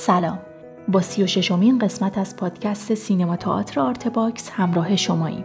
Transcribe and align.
سلام. 0.00 0.38
با 0.88 1.00
سی 1.00 1.22
و 1.22 1.26
ششمین 1.26 1.78
قسمت 1.78 2.18
از 2.18 2.36
پادکست 2.36 2.94
سینما 2.94 3.36
تئاتر 3.36 3.80
آرت 3.80 4.08
باکس 4.08 4.50
همراه 4.50 4.96
شماییم. 4.96 5.44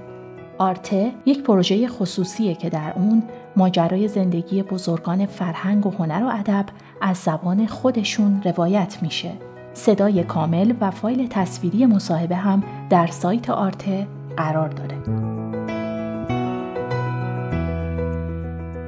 آرته 0.57 1.11
یک 1.25 1.43
پروژه 1.43 1.87
خصوصیه 1.87 2.55
که 2.55 2.69
در 2.69 2.93
اون 2.95 3.23
ماجرای 3.55 4.07
زندگی 4.07 4.63
بزرگان 4.63 5.25
فرهنگ 5.25 5.85
و 5.85 5.91
هنر 5.91 6.23
و 6.23 6.27
ادب 6.27 6.65
از 7.01 7.17
زبان 7.17 7.65
خودشون 7.67 8.41
روایت 8.45 8.97
میشه. 9.01 9.31
صدای 9.73 10.23
کامل 10.23 10.73
و 10.81 10.91
فایل 10.91 11.27
تصویری 11.27 11.85
مصاحبه 11.85 12.35
هم 12.35 12.63
در 12.89 13.07
سایت 13.07 13.49
آرته 13.49 14.07
قرار 14.37 14.69
داره. 14.69 14.97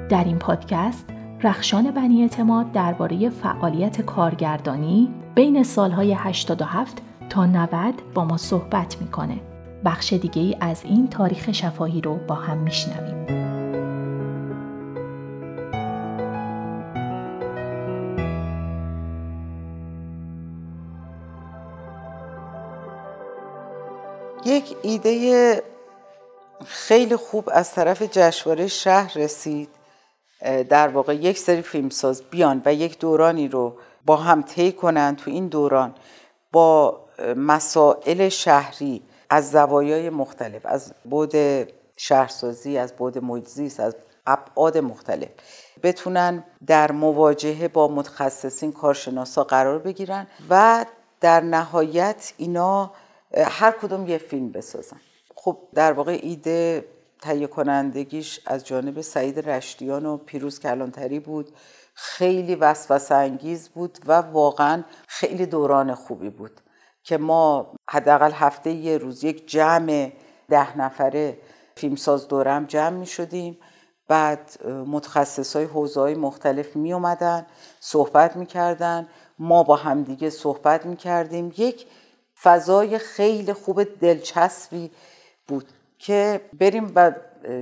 در 0.09 0.23
این 0.23 0.39
پادکست 0.39 1.05
رخشان 1.45 1.91
بنی 1.91 2.21
اعتماد 2.21 2.71
درباره 2.71 3.29
فعالیت 3.29 4.01
کارگردانی 4.01 5.13
بین 5.35 5.63
سالهای 5.63 6.13
87 6.13 6.97
تا 7.29 7.45
90 7.45 7.93
با 8.13 8.25
ما 8.25 8.37
صحبت 8.37 9.01
می‌کنه. 9.01 9.39
بخش 9.85 10.13
دیگه 10.13 10.41
ای 10.41 10.55
از 10.59 10.83
این 10.83 11.07
تاریخ 11.07 11.51
شفاهی 11.51 12.01
رو 12.01 12.15
با 12.15 12.35
هم 12.35 12.57
میشنویم. 12.57 13.25
یک 24.45 24.75
ایده 24.83 25.63
خیلی 26.65 27.15
خوب 27.15 27.49
از 27.53 27.71
طرف 27.71 28.01
جشنواره 28.01 28.67
شهر 28.67 29.17
رسید 29.17 29.69
در 30.69 30.87
واقع 30.87 31.15
یک 31.15 31.37
سری 31.37 31.61
فیلمساز 31.61 32.23
بیان 32.31 32.61
و 32.65 32.73
یک 32.73 32.99
دورانی 32.99 33.47
رو 33.47 33.77
با 34.05 34.15
هم 34.15 34.41
طی 34.41 34.71
کنن 34.71 35.15
تو 35.15 35.31
این 35.31 35.47
دوران 35.47 35.95
با 36.51 36.99
مسائل 37.35 38.29
شهری 38.29 39.01
از 39.29 39.51
زوایای 39.51 40.09
مختلف 40.09 40.65
از 40.65 40.93
بود 41.09 41.35
شهرسازی 41.97 42.77
از 42.77 42.93
بود 42.93 43.17
محیط 43.17 43.79
از 43.79 43.95
ابعاد 44.27 44.77
مختلف 44.77 45.29
بتونن 45.83 46.43
در 46.67 46.91
مواجهه 46.91 47.67
با 47.67 47.87
متخصصین 47.87 48.71
کارشناسا 48.71 49.43
قرار 49.43 49.79
بگیرن 49.79 50.27
و 50.49 50.85
در 51.21 51.41
نهایت 51.41 52.33
اینا 52.37 52.91
هر 53.37 53.71
کدوم 53.71 54.07
یه 54.07 54.17
فیلم 54.17 54.51
بسازن. 54.51 54.97
خب 55.35 55.57
در 55.73 55.93
واقع 55.93 56.19
ایده 56.21 56.85
تهیه 57.25 57.47
کنندگیش 57.47 58.39
از 58.45 58.65
جانب 58.65 59.01
سعید 59.01 59.49
رشتیان 59.49 60.05
و 60.05 60.17
پیروز 60.17 60.59
کلانتری 60.59 61.19
بود. 61.19 61.51
خیلی 61.93 62.55
وسوسه 62.55 63.15
انگیز 63.15 63.69
بود 63.69 63.97
و 64.05 64.11
واقعا 64.11 64.83
خیلی 65.07 65.45
دوران 65.45 65.95
خوبی 65.95 66.29
بود 66.29 66.61
که 67.03 67.17
ما 67.17 67.73
حداقل 67.89 68.31
هفته 68.31 68.71
یه 68.71 68.97
روز 68.97 69.23
یک 69.23 69.47
جمع 69.47 70.11
ده 70.49 70.77
نفره 70.77 71.37
فیلمساز 71.75 72.27
دورم 72.27 72.65
جمع 72.65 72.97
می 72.97 73.05
شدیم. 73.05 73.57
بعد 74.07 74.67
متخصص 74.67 75.55
های 75.55 75.65
حوزه 75.65 75.99
های 75.99 76.15
مختلف 76.15 76.75
می 76.75 76.93
اومدن 76.93 77.45
صحبت 77.79 78.35
می 78.35 78.45
کردن. 78.45 79.07
ما 79.39 79.63
با 79.63 79.75
همدیگه 79.75 80.29
صحبت 80.29 80.85
می 80.85 80.95
کردیم. 80.95 81.53
یک 81.57 81.87
فضای 82.41 82.97
خیلی 82.97 83.53
خوب 83.53 83.83
دلچسبی 83.83 84.91
بود. 85.47 85.65
که 86.05 86.41
بریم 86.59 86.91
و 86.95 87.11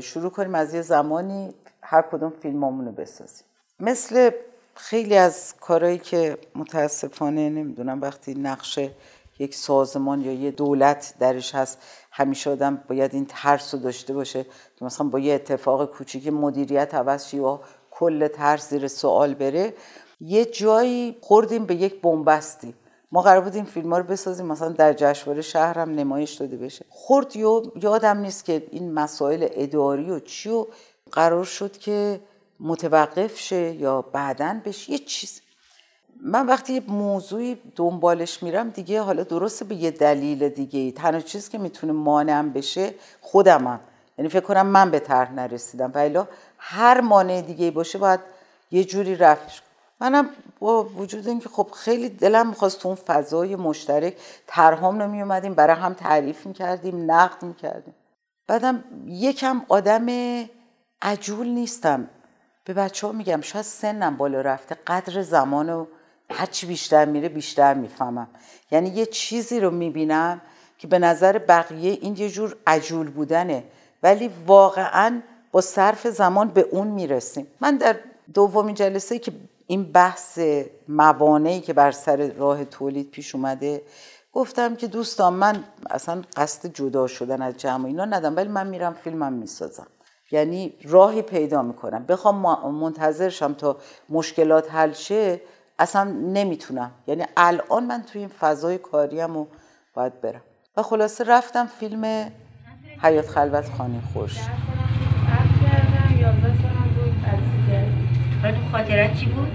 شروع 0.01 0.29
کنیم 0.29 0.55
از 0.55 0.73
یه 0.73 0.81
زمانی 0.81 1.53
هر 1.81 2.01
کدوم 2.01 2.33
فیلمامون 2.41 2.85
رو 2.85 2.91
بسازیم. 2.91 3.45
مثل 3.79 4.31
خیلی 4.75 5.17
از 5.17 5.53
کارهایی 5.59 5.97
که 5.97 6.37
متاسفانه 6.55 7.49
نمی‌دونم 7.49 8.01
وقتی 8.01 8.33
نقشه 8.33 8.91
یک 9.39 9.55
سازمان 9.55 10.21
یا 10.21 10.33
یه 10.33 10.51
دولت 10.51 11.13
درش 11.19 11.55
هست 11.55 11.77
همیشه 12.11 12.49
آدم 12.49 12.83
باید 12.87 13.13
این 13.13 13.25
ترس 13.25 13.73
رو 13.73 13.79
داشته 13.79 14.13
باشه. 14.13 14.43
که 14.75 14.85
مثلا 14.85 15.07
با 15.07 15.19
یه 15.19 15.33
اتفاق 15.33 15.85
کوچیک 15.85 16.27
مدیریت 16.27 16.95
عوض 16.95 17.33
و 17.33 17.59
کل 17.91 18.27
ترس 18.27 18.69
زیر 18.69 18.87
سوال 18.87 19.33
بره. 19.33 19.73
یه 20.21 20.45
جایی 20.45 21.17
خوردیم 21.21 21.65
به 21.65 21.75
یک 21.75 22.01
بنبستی. 22.01 22.73
ما 23.13 23.21
قرار 23.21 23.41
بود 23.41 23.55
این 23.55 23.65
فیلم 23.65 23.93
ها 23.93 23.97
رو 23.97 24.03
بسازیم 24.03 24.45
مثلا 24.45 24.69
در 24.69 24.93
جشنواره 24.93 25.41
شهر 25.41 25.79
هم 25.79 25.95
نمایش 25.95 26.33
داده 26.33 26.57
بشه. 26.57 26.85
خورد 26.89 27.35
یادم 27.35 28.17
نیست 28.17 28.45
که 28.45 28.67
این 28.71 28.93
مسائل 28.93 29.47
اداری 29.51 30.11
و 30.11 30.19
چی 30.19 30.49
و 30.49 30.65
قرار 31.11 31.43
شد 31.43 31.77
که 31.77 32.19
متوقف 32.59 33.39
شه 33.39 33.73
یا 33.73 34.01
بعدا 34.01 34.61
بشه 34.65 34.91
یه 34.91 34.97
چیز. 34.97 35.41
من 36.21 36.45
وقتی 36.45 36.73
یه 36.73 36.83
موضوعی 36.87 37.57
دنبالش 37.75 38.43
میرم 38.43 38.69
دیگه 38.69 39.01
حالا 39.01 39.23
درسته 39.23 39.65
به 39.65 39.75
یه 39.75 39.91
دلیل 39.91 40.49
دیگه 40.49 40.91
تنها 40.91 41.19
چیزی 41.19 41.51
که 41.51 41.57
می‌تونه 41.57 41.93
مانعم 41.93 42.49
بشه 42.49 42.93
خودمم. 43.21 43.79
یعنی 44.17 44.29
فکر 44.29 44.39
کنم 44.39 44.65
من 44.65 44.91
به 44.91 44.99
طرح 44.99 45.31
نرسیدم. 45.33 45.91
و 45.95 46.25
هر 46.57 47.01
مانع 47.01 47.41
دیگه 47.41 47.71
باشه 47.71 47.97
باید 47.97 48.19
یه 48.71 48.83
جوری 48.83 49.15
رفت. 49.15 49.62
منم 49.99 50.29
با 50.59 50.83
وجود 50.83 51.27
اینکه 51.27 51.49
خب 51.49 51.67
خیلی 51.73 52.09
دلم 52.09 52.47
می‌خواست 52.47 52.79
تو 52.79 52.87
اون 52.87 52.97
فضای 53.07 53.55
مشترک 53.55 54.17
ترهام 54.47 55.01
نمی 55.01 55.21
اومدیم 55.21 55.53
برای 55.53 55.75
هم 55.75 55.93
تعریف 55.93 56.45
می‌کردیم 56.45 57.11
نقد 57.11 57.43
می‌کردیم. 57.43 57.95
بعدم 58.47 58.83
یکم 59.07 59.61
آدم 59.69 60.05
عجول 61.01 61.47
نیستم. 61.47 62.09
به 62.65 62.73
بچه 62.73 63.07
ها 63.07 63.13
میگم 63.13 63.41
شاید 63.41 63.65
سنم 63.65 64.17
بالا 64.17 64.41
رفته 64.41 64.77
قدر 64.87 65.21
زمان 65.21 65.69
و 65.69 65.85
هرچی 66.31 66.67
بیشتر 66.67 67.05
میره 67.05 67.29
بیشتر 67.29 67.73
می‌فهمم. 67.73 68.27
یعنی 68.71 68.89
یه 68.89 69.05
چیزی 69.05 69.59
رو 69.59 69.71
می‌بینم 69.71 70.41
که 70.77 70.87
به 70.87 70.99
نظر 70.99 71.37
بقیه 71.37 71.91
این 72.01 72.15
یه 72.17 72.29
جور 72.29 72.55
عجول 72.67 73.09
بودنه. 73.09 73.63
ولی 74.03 74.31
واقعا 74.47 75.21
با 75.51 75.61
صرف 75.61 76.07
زمان 76.07 76.47
به 76.47 76.61
اون 76.61 76.87
می‌رسیم. 76.87 77.47
من 77.61 77.77
در 77.77 77.95
دومین 78.33 78.75
جلسه 78.75 79.19
که 79.19 79.31
این 79.67 79.91
بحث 79.91 80.39
موانعی 80.87 81.61
که 81.61 81.73
بر 81.73 81.91
سر 81.91 82.31
راه 82.31 82.65
تولید 82.65 83.11
پیش 83.11 83.35
اومده 83.35 83.81
گفتم 84.33 84.75
که 84.75 84.87
دوستان 84.87 85.33
من 85.33 85.63
اصلا 85.89 86.21
قصد 86.37 86.73
جدا 86.73 87.07
شدن 87.07 87.41
از 87.41 87.57
جمع 87.57 87.85
اینا 87.85 88.05
ندم 88.05 88.35
ولی 88.35 88.49
من 88.49 88.67
میرم 88.67 88.93
فیلمم 88.93 89.33
می‌سازم. 89.33 89.87
یعنی 90.31 90.73
راهی 90.83 91.21
پیدا 91.21 91.61
می‌کنم. 91.61 92.05
بخوام 92.05 92.35
منتظرشم 92.71 93.53
تا 93.53 93.77
مشکلات 94.09 94.71
حل 94.71 94.93
شه 94.93 95.41
اصلا 95.79 96.03
نمی‌تونم. 96.03 96.91
یعنی 97.07 97.25
الان 97.37 97.85
من 97.85 98.03
توی 98.03 98.21
این 98.21 98.31
فضای 98.39 98.77
کاریم 98.77 99.33
رو 99.33 99.47
باید 99.93 100.21
برم. 100.21 100.41
و 100.77 100.81
خلاصه 100.81 101.23
رفتم 101.23 101.65
فیلم 101.65 102.31
حیات 103.01 103.27
خلوت 103.27 103.69
خانه 103.77 104.01
خوش 104.13 104.39
بعد 108.43 108.55
خاطرت 108.71 109.19
چی 109.19 109.25
بود؟ 109.25 109.51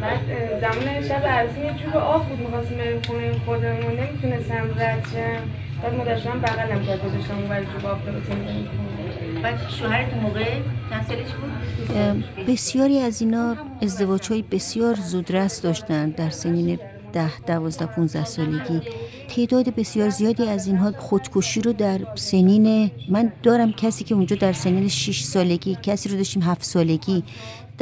بعد 0.00 0.20
زمان 0.60 1.08
شب 1.08 1.26
عروسی 1.26 1.60
یه 1.60 1.74
جور 1.82 1.96
آب 1.96 2.28
بود 2.28 2.38
می‌خواستیم 2.38 2.78
بریم 2.78 3.02
خونه 3.06 3.32
خودمون 3.46 3.92
نمی‌تونستم 4.00 4.70
رد 4.78 5.06
شم 5.12 5.42
بعد 5.82 5.94
مادرشم 5.94 6.40
بغلم 6.40 6.86
کرد 6.86 7.04
گذاشتم 7.04 7.38
اون 7.38 7.48
برای 7.48 7.64
جوب 7.64 7.86
آب 7.86 7.98
بعد 9.42 9.58
شوهرت 9.78 10.14
موقع 10.14 10.44
چند 10.90 11.06
سالش 11.08 11.32
بود؟ 11.32 12.46
بسیاری 12.46 12.98
از 12.98 13.22
اینا 13.22 13.56
ازدواج 13.82 14.28
های 14.28 14.42
بسیار 14.42 14.94
زودرس 14.94 15.62
داشتن 15.62 16.10
در 16.10 16.30
سنین 16.30 16.78
ده 17.12 17.40
دوازده 17.46 17.86
15 17.86 18.24
سالگی 18.24 18.80
تعداد 19.28 19.74
بسیار 19.74 20.08
زیادی 20.08 20.48
از 20.48 20.66
اینها 20.66 20.92
خودکشی 20.92 21.60
رو 21.60 21.72
در 21.72 22.00
سنین 22.14 22.90
من 23.08 23.32
دارم 23.42 23.72
کسی 23.72 24.04
که 24.04 24.14
اونجا 24.14 24.36
در 24.36 24.52
سنین 24.52 24.88
6 24.88 25.22
سالگی 25.22 25.78
کسی 25.82 26.08
رو 26.08 26.16
داشتیم 26.16 26.42
7 26.42 26.62
سالگی 26.64 27.22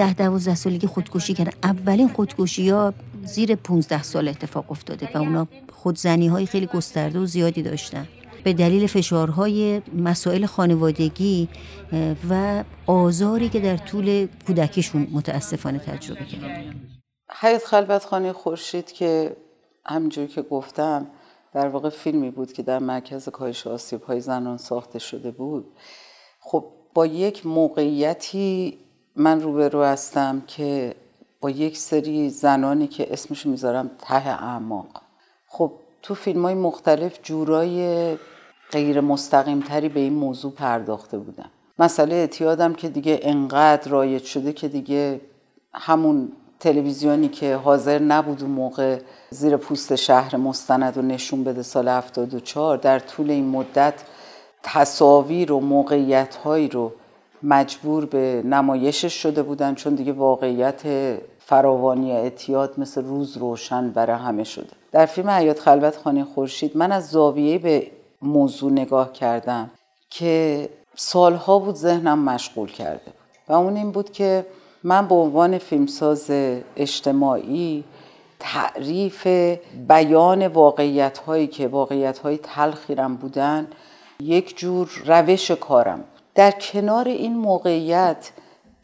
ده 0.01 0.15
دوازده 0.15 0.55
سالگی 0.55 0.87
خودکشی 0.87 1.35
کردن. 1.35 1.53
اولین 1.63 2.09
خودکشی 2.09 2.71
ها 2.71 2.95
زیر 3.25 3.55
15 3.55 4.03
سال 4.03 4.29
اتفاق 4.29 4.71
افتاده 4.71 5.09
و 5.15 5.19
اونا 5.19 5.47
خودزنی 5.73 6.29
های 6.29 6.47
خیلی 6.47 6.67
گسترده 6.67 7.19
و 7.19 7.27
زیادی 7.27 7.63
داشتن. 7.63 8.09
به 8.45 8.53
دلیل 8.53 8.87
فشارهای 8.87 9.83
مسائل 9.97 10.47
خانوادگی 10.47 11.49
و 12.31 12.65
آزاری 12.87 13.49
که 13.49 13.61
در 13.61 13.77
طول 13.77 14.29
کودکیشون 14.47 15.09
متاسفانه 15.13 15.79
تجربه 15.79 16.25
کردن. 16.25 16.75
حیات 17.41 17.65
خلوت 17.65 18.05
خانه 18.05 18.33
خورشید 18.33 18.93
که 18.93 19.37
همینجوری 19.87 20.29
که 20.29 20.43
گفتم 20.43 21.07
در 21.55 21.69
واقع 21.69 21.89
فیلمی 21.89 22.31
بود 22.31 22.53
که 22.53 22.63
در 22.63 22.79
مرکز 22.79 23.29
کاهش 23.29 23.67
آسیب 23.67 24.03
های 24.03 24.21
زنان 24.21 24.57
ساخته 24.57 24.99
شده 24.99 25.31
بود. 25.31 25.67
خب 26.41 26.65
با 26.95 27.07
یک 27.07 27.47
موقعیتی 27.47 28.79
من 29.17 29.41
روبرو 29.41 29.83
هستم 29.83 30.43
که 30.47 30.95
با 31.41 31.51
یک 31.51 31.79
سری 31.79 32.31
زنانی 32.31 32.87
که 32.87 33.13
اسمشو 33.13 33.51
می‌ذارم 33.51 33.91
ته 33.99 34.29
اعماق. 34.29 35.03
خب 35.47 35.73
تو 36.03 36.15
فیلم 36.15 36.43
های 36.43 36.55
مختلف 36.55 37.19
جورای 37.23 38.17
غیر 38.71 39.01
مستقیم 39.01 39.61
تری 39.61 39.89
به 39.89 40.01
این 40.01 40.13
موضوع 40.13 40.53
پرداخته 40.53 41.19
بودم. 41.19 41.51
مسئله 41.79 42.15
اعتیادم 42.15 42.75
که 42.75 42.89
دیگه 42.89 43.21
انقدر 43.23 43.91
رایج 43.91 44.25
شده 44.25 44.53
که 44.53 44.69
دیگه 44.69 45.21
همون 45.75 46.33
تلویزیونی 46.61 47.29
که 47.29 47.57
حاضر 47.57 47.99
نبود 47.99 48.43
اون 48.43 48.51
موقع 48.51 48.99
زیر 49.31 49.57
پوست 49.57 49.95
شهر 49.95 50.37
مستند 50.37 50.99
و 50.99 51.03
نشون 51.03 51.45
بده 51.45 51.63
سال 51.63 51.89
74 51.89 52.79
در 52.79 52.99
طول 52.99 53.31
این 53.31 53.49
مدت 53.49 53.95
تصاویر 54.63 55.53
و 55.53 55.61
موقعیت 55.61 56.37
هایی 56.37 56.69
رو 56.69 56.93
مجبور 57.43 58.07
به 58.07 58.43
نمایشش 58.45 59.23
شده 59.23 59.43
بودن 59.43 59.75
چون 59.75 59.95
دیگه 59.95 60.13
واقعیت 60.13 60.83
فراوانی 61.39 62.13
اعتیاد 62.13 62.75
مثل 62.79 63.05
روز 63.05 63.37
روشن 63.37 63.91
برای 63.91 64.17
همه 64.17 64.45
شده. 64.45 64.71
در 64.93 65.07
فیلم 65.07 65.31
حیات 65.31 65.61
خلوت 65.61 65.97
خانه 65.97 66.25
خورشید 66.25 66.77
من 66.77 66.93
از 66.93 67.11
زاویه 67.11 67.59
به 67.59 67.87
موضوع 68.23 68.73
نگاه 68.73 69.13
کردم 69.13 69.71
که 70.11 70.69
سالها 70.97 71.59
بود 71.59 71.75
ذهنم 71.75 72.19
مشغول 72.19 72.73
کرده 72.73 73.13
و 73.49 73.53
اون 73.53 73.77
این 73.77 73.91
بود 73.91 74.13
که 74.13 74.47
من 74.85 75.09
به 75.09 75.15
عنوان 75.15 75.59
فیلمساز 75.59 76.31
اجتماعی 76.77 77.85
تعریف 78.39 79.27
بیان 79.89 80.47
واقعیت 80.47 81.19
هایی 81.19 81.47
که 81.47 81.69
واقعیت 81.69 82.19
های 82.19 82.39
تلخیرم 82.39 83.17
بودن 83.17 83.67
یک 84.21 84.59
جور 84.59 84.91
روش 85.07 85.51
کارم 85.51 85.97
بود 85.97 86.20
در 86.35 86.51
کنار 86.51 87.09
این 87.09 87.37
موقعیت 87.37 88.31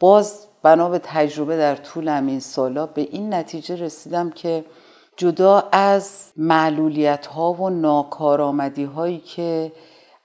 باز 0.00 0.46
بنا 0.62 0.88
به 0.88 0.98
تجربه 0.98 1.56
در 1.56 1.76
طول 1.76 2.08
همین 2.08 2.40
سالا 2.40 2.86
به 2.86 3.08
این 3.10 3.34
نتیجه 3.34 3.76
رسیدم 3.76 4.30
که 4.30 4.64
جدا 5.16 5.68
از 5.72 6.32
معلولیت 6.36 7.26
ها 7.26 7.52
و 7.52 7.70
ناکارآمدی 7.70 8.84
هایی 8.84 9.18
که 9.18 9.72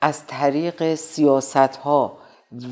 از 0.01 0.27
طریق 0.27 0.95
سیاست 0.95 1.57
ها 1.57 2.17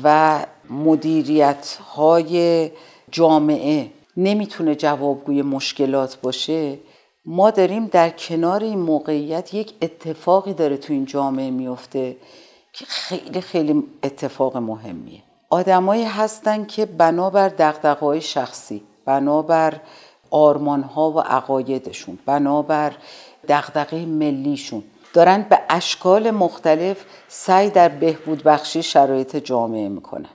و 0.02 0.38
مدیریت 0.70 1.78
های 1.94 2.70
جامعه 3.10 3.90
نمی‌تونه 4.16 4.74
جوابگوی 4.74 5.42
مشکلات 5.42 6.20
باشه 6.20 6.78
ما 7.24 7.50
داریم 7.50 7.86
در 7.86 8.10
کنار 8.10 8.64
این 8.64 8.78
موقعیت 8.78 9.54
یک 9.54 9.72
اتفاقی 9.82 10.52
داره 10.52 10.76
تو 10.76 10.92
این 10.92 11.04
جامعه 11.04 11.50
میفته 11.50 12.16
که 12.72 12.84
خیلی 12.88 13.40
خیلی 13.40 13.84
اتفاق 14.02 14.56
مهمیه. 14.56 15.22
آدمایی 15.50 16.04
هستن 16.04 16.64
که 16.64 16.86
بنابر 16.86 17.48
دقدقه 17.48 18.20
شخصی 18.20 18.82
بنابر 19.04 19.80
آرمان 20.30 20.82
ها 20.82 21.10
و 21.10 21.20
عقایدشون 21.20 22.18
بنابر 22.26 22.92
دقدقه 23.48 24.06
ملیشون 24.06 24.82
دارن 25.14 25.42
به 25.42 25.60
اشکال 25.68 26.30
مختلف 26.30 27.04
سعی 27.28 27.70
در 27.70 27.88
بهبود 27.88 28.42
بخشی 28.42 28.82
شرایط 28.82 29.36
جامعه 29.36 29.88
می‌کنن. 29.88 30.28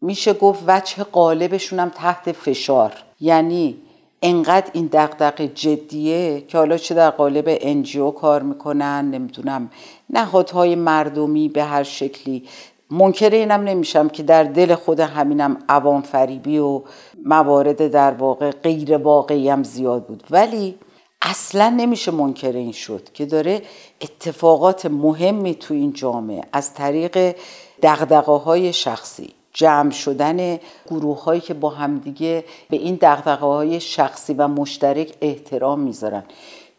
میشه 0.00 0.32
گفت 0.32 0.62
وجه 0.66 1.04
قالبشون 1.04 1.78
هم 1.78 1.88
تحت 1.88 2.32
فشار. 2.32 2.92
یعنی 3.20 3.76
انقدر 4.22 4.70
این 4.72 4.86
دقدقه 4.86 5.48
جدیه 5.48 6.40
که 6.40 6.58
حالا 6.58 6.76
چه 6.76 6.94
در 6.94 7.10
قالب 7.10 7.44
انجیو 7.46 8.10
کار 8.10 8.42
می‌کنن 8.42 9.10
نمی‌دونم. 9.10 9.70
نهادهای 10.10 10.74
مردمی 10.74 11.48
به 11.48 11.64
هر 11.64 11.82
شکلی. 11.82 12.44
منکر 12.90 13.30
اینم 13.30 13.60
نمیشم 13.60 14.08
که 14.08 14.22
در 14.22 14.44
دل 14.44 14.74
خود 14.74 15.00
همینم 15.00 15.58
عوام 15.68 16.02
فریبی 16.02 16.58
و 16.58 16.82
موارد 17.24 17.88
در 17.88 18.10
واقع 18.10 18.50
غیر 18.50 18.96
واقعی 18.96 19.48
هم 19.48 19.62
زیاد 19.62 20.06
بود. 20.06 20.24
ولی 20.30 20.74
اصلا 21.22 21.68
نمیشه 21.68 22.10
منکر 22.10 22.52
این 22.52 22.72
شد 22.72 23.12
که 23.12 23.26
داره 23.26 23.62
اتفاقات 24.00 24.86
مهمی 24.86 25.54
تو 25.54 25.74
این 25.74 25.92
جامعه 25.92 26.42
از 26.52 26.74
طریق 26.74 27.36
دقدقه 27.82 28.32
های 28.32 28.72
شخصی 28.72 29.34
جمع 29.52 29.90
شدن 29.90 30.58
گروه 30.90 31.22
هایی 31.24 31.40
که 31.40 31.54
با 31.54 31.68
همدیگه 31.68 32.44
به 32.70 32.76
این 32.76 32.94
دقدقه 32.94 33.46
های 33.46 33.80
شخصی 33.80 34.32
و 34.32 34.48
مشترک 34.48 35.14
احترام 35.20 35.80
می‌ذارن. 35.80 36.22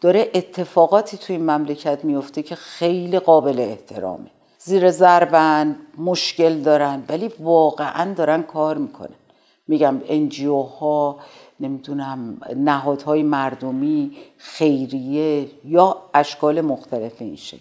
داره 0.00 0.30
اتفاقاتی 0.34 1.16
توی 1.16 1.36
این 1.36 1.50
مملکت 1.50 2.04
میفته 2.04 2.42
که 2.42 2.54
خیلی 2.54 3.18
قابل 3.18 3.60
احترامه. 3.60 4.30
زیر 4.58 4.90
ضربن 4.90 5.76
مشکل 5.98 6.60
دارن 6.60 7.02
ولی 7.08 7.30
واقعا 7.40 8.14
دارن 8.14 8.42
کار 8.42 8.78
می‌کنن. 8.78 9.16
میگم 9.68 10.00
انجیو 10.08 10.62
ها 10.62 11.18
نمی‌دونم 11.60 12.40
نهادهای 12.56 13.22
مردمی 13.22 14.16
خیریه 14.36 15.46
یا 15.64 15.96
اشکال 16.14 16.60
مختلف 16.60 17.12
این 17.18 17.36
شکل. 17.36 17.58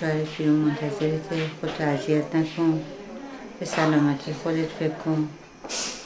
شاید 0.00 0.48
منتظرت 0.48 1.20
خودتو 1.60 1.84
اذیت 1.84 2.36
نکن. 2.36 2.80
به 3.60 3.66
سلامتی 3.66 4.32
خودت 4.32 4.68
فکر 4.68 4.94
کن. 5.04 5.28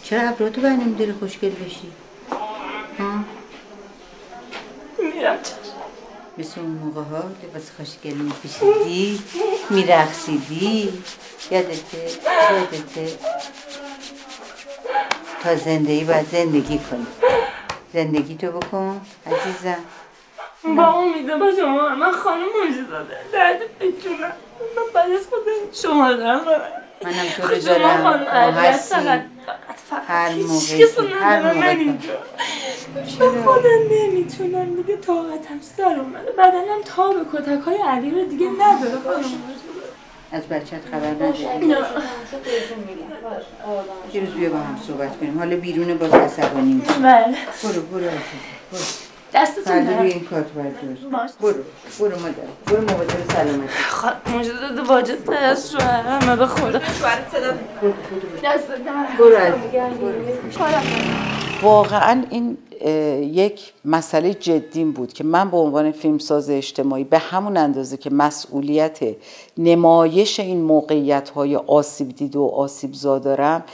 چرا 0.02 0.28
ابراتو 0.28 0.60
بر 0.60 0.68
نمیداری 0.68 1.12
خوشگل 1.12 1.50
بشی؟ 1.50 1.92
ها؟ 2.98 3.24
میرم 4.98 5.38
مثل 6.38 6.60
اون 6.60 6.70
موقع 6.70 7.00
ها 7.00 7.22
لباس 7.42 7.70
خوشگل 7.76 8.14
میپوشیدی 8.14 9.20
میرقصیدی. 9.70 10.92
یادته؟ 11.50 12.10
یادته؟ 12.50 13.18
تا 15.42 15.56
زندگی 15.56 16.04
باید 16.04 16.26
زندگی 16.32 16.78
کنی. 16.78 17.06
زندگی 17.92 18.34
تو 18.36 18.52
بکن 18.52 19.00
عزیزم. 19.26 19.84
با 20.76 20.86
امیده 20.86 21.36
با 21.36 21.52
شما 21.60 21.88
من 21.88 22.12
خانم 22.12 22.42
موجی 22.42 22.84
زاده. 22.90 23.16
درد 23.32 23.78
بجونم 23.78 24.32
من 24.76 24.92
بعد 24.94 25.10
از 25.10 25.26
خود 25.26 25.42
شما 25.72 26.12
دارم 26.12 26.83
منم 27.02 27.14
تو 27.36 27.42
رو 27.48 27.58
دارم 27.58 28.06
هستی. 28.54 28.94
فقط 28.94 29.20
فقط 29.90 30.02
هر 30.06 30.30
رو 30.30 31.08
هر 31.20 31.54
موقع 31.54 31.74
من 31.74 31.98
خودم 33.44 33.68
نمی‌تونم 33.90 34.76
دیگه 34.76 34.96
طاقتم 34.96 35.60
سر 35.76 35.82
اومده. 35.82 36.32
بدنم 36.38 36.82
تا 36.84 37.12
به 37.12 37.24
کتک 37.32 37.62
های 37.66 37.76
علی 37.76 38.10
رو 38.10 38.24
دیگه 38.24 38.46
نداره. 38.46 38.98
از 40.32 40.42
بچت 40.42 40.84
خبر 40.92 41.06
نداری. 41.06 41.66
نه. 41.66 41.76
یه 44.12 44.20
روز 44.20 44.30
بیا 44.30 44.50
با 44.50 44.58
هم 44.58 44.80
صحبت 44.86 45.20
کنیم. 45.20 45.38
حالا 45.38 45.56
بیرون 45.56 45.98
باز 45.98 46.14
عصبانی 46.14 46.72
میشی 46.72 46.92
بله. 46.92 47.36
برو 47.62 47.82
برو. 47.82 48.00
برو. 48.00 48.80
دستتون 49.34 49.84
درد 49.84 50.02
این 50.02 50.26
باش. 51.12 51.30
برو 51.40 51.52
برو 52.00 52.20
مادر 52.20 52.34
برو 52.66 52.80
مواظب 52.80 53.32
سلامتی. 53.32 53.68
خانم 53.90 54.16
موجی 54.32 54.50
زاده 54.50 54.82
واجد 54.82 55.24
به 55.24 56.46
خدا 56.46 56.78
دست 56.78 57.32
درد 57.32 57.58
برو 59.18 59.36
عزیزم 59.36 59.96
برو 59.98 60.24
واقعا 61.62 62.24
این 62.30 62.58
یک 63.20 63.72
مسئله 63.84 64.34
جدی 64.34 64.84
بود 64.84 65.12
که 65.12 65.24
من 65.24 65.50
به 65.50 65.56
عنوان 65.56 65.92
فیلمساز 65.92 66.50
اجتماعی 66.50 67.04
به 67.04 67.18
همون 67.18 67.56
اندازه 67.56 67.96
که 67.96 68.10
مسئولیت 68.10 68.98
نمایش 69.58 70.40
این 70.40 70.62
موقعیت 70.62 71.30
های 71.30 71.56
آسیب 71.56 72.16
دیده 72.16 72.38
و 72.38 72.46
آسیب 72.46 72.94
زا 72.94 73.18
دارم 73.18 73.64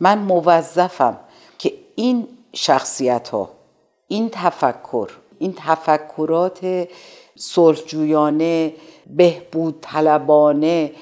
من 0.00 0.18
موظفم 0.18 1.16
که 1.58 1.72
این 1.94 2.28
شخصیت 2.52 3.28
ها 3.28 3.57
این 4.08 4.28
تفکر 4.32 5.10
این 5.38 5.54
تفکرات 5.56 6.88
صلحجویانه 7.36 8.74
بهبود 9.06 9.78
طلبانه 9.80 10.92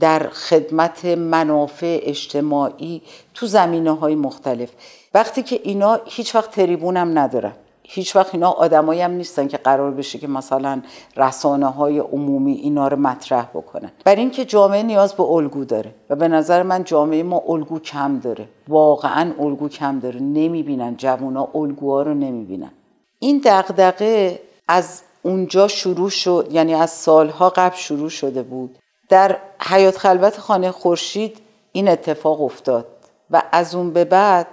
در 0.00 0.28
خدمت 0.28 1.04
منافع 1.04 2.00
اجتماعی 2.02 3.02
تو 3.34 3.46
زمینه 3.46 3.90
های 3.90 4.14
مختلف. 4.14 4.70
وقتی 5.14 5.42
که 5.42 5.60
اینا 5.62 6.00
هیچ 6.04 6.34
وقت 6.34 6.50
تریبون 6.50 6.96
هم 6.96 7.18
ندارن. 7.18 7.52
هیچ 7.86 8.16
وقت 8.16 8.34
اینا 8.34 8.50
آدمایی 8.50 9.00
هم 9.00 9.10
نیستن 9.10 9.48
که 9.48 9.56
قرار 9.56 9.90
بشه 9.90 10.18
که 10.18 10.26
مثلا 10.26 10.82
رسانه 11.16 11.66
های 11.66 11.98
عمومی 11.98 12.52
اینا 12.52 12.88
رو 12.88 12.96
مطرح 12.96 13.44
بکنن. 13.54 13.92
برای 14.04 14.20
اینکه 14.20 14.44
جامعه 14.44 14.82
نیاز 14.82 15.14
به 15.14 15.22
الگو 15.22 15.64
داره 15.64 15.94
و 16.10 16.16
به 16.16 16.28
نظر 16.28 16.62
من 16.62 16.84
جامعه 16.84 17.22
ما 17.22 17.42
الگو 17.48 17.78
کم 17.78 18.18
داره. 18.18 18.48
واقعا 18.68 19.32
الگو 19.40 19.68
کم 19.68 19.98
داره. 19.98 20.20
نمی‌بینن 20.20 20.96
جوونا 20.96 21.48
الگوها 21.54 22.02
رو 22.02 22.14
نمی‌بینن. 22.14 22.70
این 23.18 23.42
دغدغه 23.44 24.40
از 24.68 25.02
اونجا 25.22 25.68
شروع 25.68 26.10
شد 26.10 26.48
یعنی 26.50 26.74
از 26.74 26.90
سالها 26.90 27.50
قبل 27.50 27.76
شروع 27.76 28.08
شده 28.08 28.42
بود. 28.42 28.78
در 29.08 29.36
حیات 29.60 29.98
خلوت 29.98 30.38
خانه 30.38 30.70
خورشید 30.70 31.38
این 31.72 31.88
اتفاق 31.88 32.42
افتاد 32.42 32.86
و 33.30 33.42
از 33.52 33.74
اون 33.74 33.90
به 33.90 34.04
بعد 34.04 34.46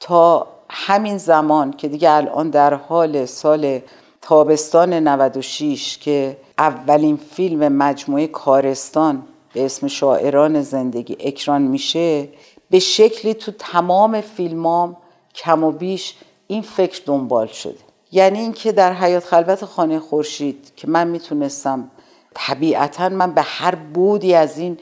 تا 0.00 0.46
همین 0.70 1.18
زمان 1.18 1.72
که 1.72 1.88
دیگه 1.88 2.10
الان 2.10 2.50
در 2.50 2.74
حال 2.74 3.24
سال 3.24 3.80
تابستان 4.22 4.92
96 4.92 5.98
که 5.98 6.36
اولین 6.58 7.16
فیلم 7.16 7.68
مجموعه 7.72 8.26
کارستان 8.26 9.22
به 9.52 9.64
اسم 9.64 9.86
شاعران 9.86 10.62
زندگی 10.62 11.16
اکران 11.20 11.62
میشه 11.62 12.28
به 12.70 12.78
شکلی 12.78 13.34
تو 13.34 13.52
تمام 13.58 14.20
فیلمام 14.20 14.96
کم 15.34 15.64
و 15.64 15.70
بیش 15.70 16.14
این 16.46 16.62
فکر 16.62 17.02
دنبال 17.06 17.46
شده. 17.46 17.78
یعنی 18.12 18.38
اینکه 18.38 18.72
در 18.72 18.92
حیات 18.92 19.24
خلوت 19.24 19.64
خانه 19.64 19.98
خورشید 19.98 20.72
که 20.76 20.88
من 20.88 21.08
می‌تونستم 21.08 21.90
طبیعتا 22.34 23.08
من 23.08 23.32
به 23.32 23.42
هر 23.42 23.74
بودی 23.74 24.34
از 24.34 24.58
این 24.58 24.78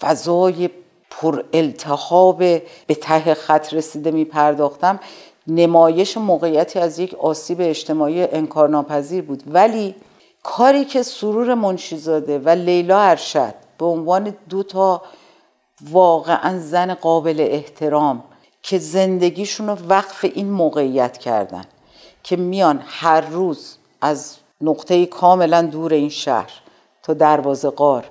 فضای 0.00 0.70
پر 1.18 1.44
التهاب 1.52 2.38
به 2.86 2.94
ته 3.00 3.34
خط 3.34 3.74
رسیده 3.74 4.10
می 4.10 4.24
پرداختم 4.24 5.00
نمایش 5.46 6.16
موقعیتی 6.16 6.78
از 6.78 6.98
یک 6.98 7.14
آسیب 7.14 7.58
اجتماعی 7.60 8.22
انکارناپذیر 8.22 9.22
بود. 9.22 9.42
ولی 9.46 9.94
کاری 10.42 10.84
که 10.84 11.02
سرور 11.02 11.54
منشیزاده 11.54 12.38
و 12.38 12.48
لیلا 12.48 13.00
ارشد 13.00 13.54
به 13.78 13.84
عنوان 13.84 14.36
دو 14.48 14.62
تا 14.62 15.02
واقعا 15.90 16.58
زن 16.58 16.94
قابل 16.94 17.46
احترام 17.50 18.24
که 18.62 18.78
زندگیشون 18.78 19.68
رو 19.68 19.76
وقف 19.88 20.24
این 20.34 20.50
موقعیت 20.50 21.18
کردن 21.18 21.64
که 22.22 22.36
میان 22.36 22.82
هر 22.86 23.20
روز 23.20 23.76
از 24.00 24.36
نقطه 24.60 25.06
کاملا 25.06 25.62
دور 25.62 25.92
این 25.92 26.08
شهر 26.08 26.52
تا 27.02 27.14
دروازه 27.14 27.70
قار 27.70 28.04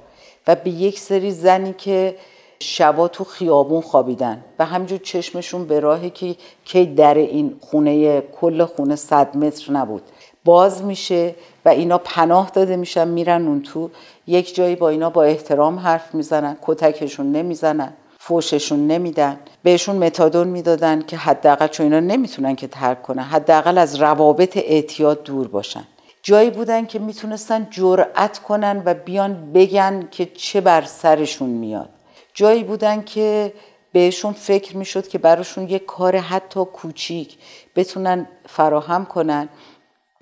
و 0.47 0.55
به 0.55 0.69
یک 0.69 0.99
سری 0.99 1.31
زنی 1.31 1.73
که 1.73 2.15
شبا 2.61 3.07
تو 3.07 3.23
خیابون 3.23 3.81
خوابیدن 3.81 4.43
و 4.59 4.65
همینجور 4.65 4.97
چشمشون 4.97 5.65
به 5.65 5.79
راهی 5.79 6.09
که 6.09 6.35
کی 6.65 6.85
در 6.85 7.13
این 7.13 7.55
خونه 7.59 8.21
کل 8.21 8.65
خونه 8.65 8.95
صد 8.95 9.37
متر 9.37 9.71
نبود. 9.71 10.01
باز 10.45 10.83
میشه 10.83 11.35
و 11.65 11.69
اینا 11.69 11.97
پناه 11.97 12.49
داده 12.49 12.75
میشن 12.75 13.07
میرن 13.07 13.47
اون 13.47 13.61
تو. 13.61 13.89
یک 14.27 14.55
جایی 14.55 14.75
با 14.75 14.89
اینا 14.89 15.09
با 15.09 15.23
احترام 15.23 15.79
حرف 15.79 16.15
می‌زنن 16.15 16.57
کتکشون 16.61 17.31
نمی‌زنن 17.31 17.93
فوششون 18.19 18.87
نمیدن. 18.87 19.39
بهشون 19.63 19.95
متادون 19.95 20.47
می‌دادن 20.47 21.01
که 21.01 21.17
حداقل 21.17 21.67
چون 21.67 21.83
اینا 21.83 21.99
نمی‌تونن 21.99 22.55
که 22.55 22.67
ترک 22.67 23.01
کنن 23.01 23.23
حداقل 23.23 23.77
از 23.77 23.95
روابط 23.95 24.57
اعتیاد 24.57 25.23
دور 25.23 25.47
باشن. 25.47 25.83
جایی 26.23 26.49
بودن 26.49 26.85
که 26.85 26.99
می‌تونستن 26.99 27.67
جرأت 27.71 28.39
کنن 28.39 28.81
و 28.85 28.93
بیان 28.93 29.51
بگن 29.53 30.07
که 30.11 30.25
چه 30.25 30.61
بر 30.61 30.81
سرشون 30.81 31.49
میاد. 31.49 31.89
جایی 32.33 32.63
بودن 32.63 33.01
که 33.01 33.53
بهشون 33.91 34.33
فکر 34.33 34.77
می‌شد 34.77 35.07
که 35.07 35.17
براشون 35.17 35.67
یک 35.67 35.85
کار 35.85 36.17
حتی 36.17 36.65
کوچیک 36.65 37.37
بتونن 37.75 38.27
فراهم 38.45 39.05
کنن 39.05 39.49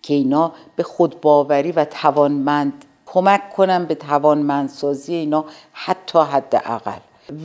که 0.01 0.13
اینا 0.13 0.53
به 0.75 0.83
خودباوری 0.83 1.71
و 1.71 1.85
توانمند 1.85 2.85
کمک 3.05 3.49
کنن 3.49 3.85
به 3.85 3.95
توانمندسازی 3.95 5.15
اینا 5.15 5.45
حتی 5.73 6.19
حداقل. 6.19 6.99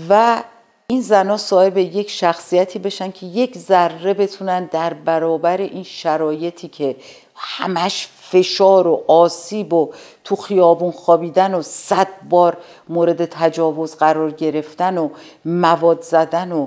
و 0.09 0.43
این 0.87 1.01
زنها 1.01 1.37
صاحب 1.37 1.79
یک 1.79 2.11
شخصیتی 2.11 2.79
بشن 2.79 3.11
که 3.11 3.27
یک 3.27 3.59
ذره 3.59 4.15
بتونن 4.15 4.65
در 4.65 4.95
برابر 4.95 5.57
این 5.57 5.83
شرایطی 5.83 6.69
که 6.69 6.97
همش 7.35 8.09
فشار 8.31 8.87
و 8.87 9.05
آسیب 9.09 9.73
و 9.73 9.93
تو 10.25 10.37
خیابون 10.37 10.91
خوابیدن 10.91 11.55
و 11.55 11.63
صد 11.63 12.09
بار 12.31 12.57
مورد 12.89 13.25
تجاوز 13.25 13.97
قرار 13.97 14.31
گرفتن 14.31 14.99
و 14.99 15.09
مواد 15.45 16.03
زدن 16.03 16.53
و 16.53 16.67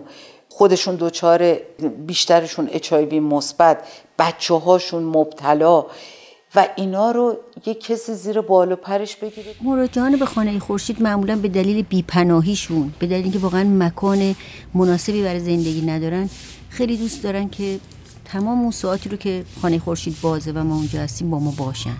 خودشون 0.50 0.96
دوچار 0.96 1.54
بیشترشون 2.08 2.70
اچایوی 2.72 3.20
مثبت 3.20 3.88
بچه 4.20 4.54
هاشون 4.54 5.04
مبتلا 5.04 5.86
و 6.56 6.68
اینا 6.76 7.12
رو 7.12 7.38
یه 7.66 7.74
کسی 7.74 8.14
زیر 8.14 8.42
بال 8.42 8.72
و 8.72 8.76
پرش 8.76 9.16
بگیره. 9.16 9.48
مراجعان 9.62 10.16
به 10.16 10.26
خانه 10.26 10.60
خورشید 10.60 11.02
معمولا 11.02 11.36
به 11.36 11.48
دلیل 11.48 11.82
بیپناهیشون 11.82 12.94
به 13.00 13.08
دلیل 13.08 13.24
اینکه 13.24 13.40
واقعا 13.40 13.64
مکان 13.64 14.36
مناسبی 14.74 15.24
برای 15.24 15.40
زندگی 15.40 15.82
ندارن 15.82 16.30
خیلی 16.70 16.98
دوست 16.98 17.24
دارن 17.24 17.50
که 17.50 17.80
تمام 18.32 18.62
اون 18.62 18.72
ساعتی 18.72 19.10
رو 19.10 19.18
که 19.18 19.46
خانه 19.62 19.80
خورشید 19.80 20.18
بازه 20.22 20.52
و 20.52 20.64
ما 20.64 20.76
اونجا 20.76 21.00
هستیم 21.02 21.30
با 21.30 21.40
ما 21.40 21.54
باشن. 21.58 21.98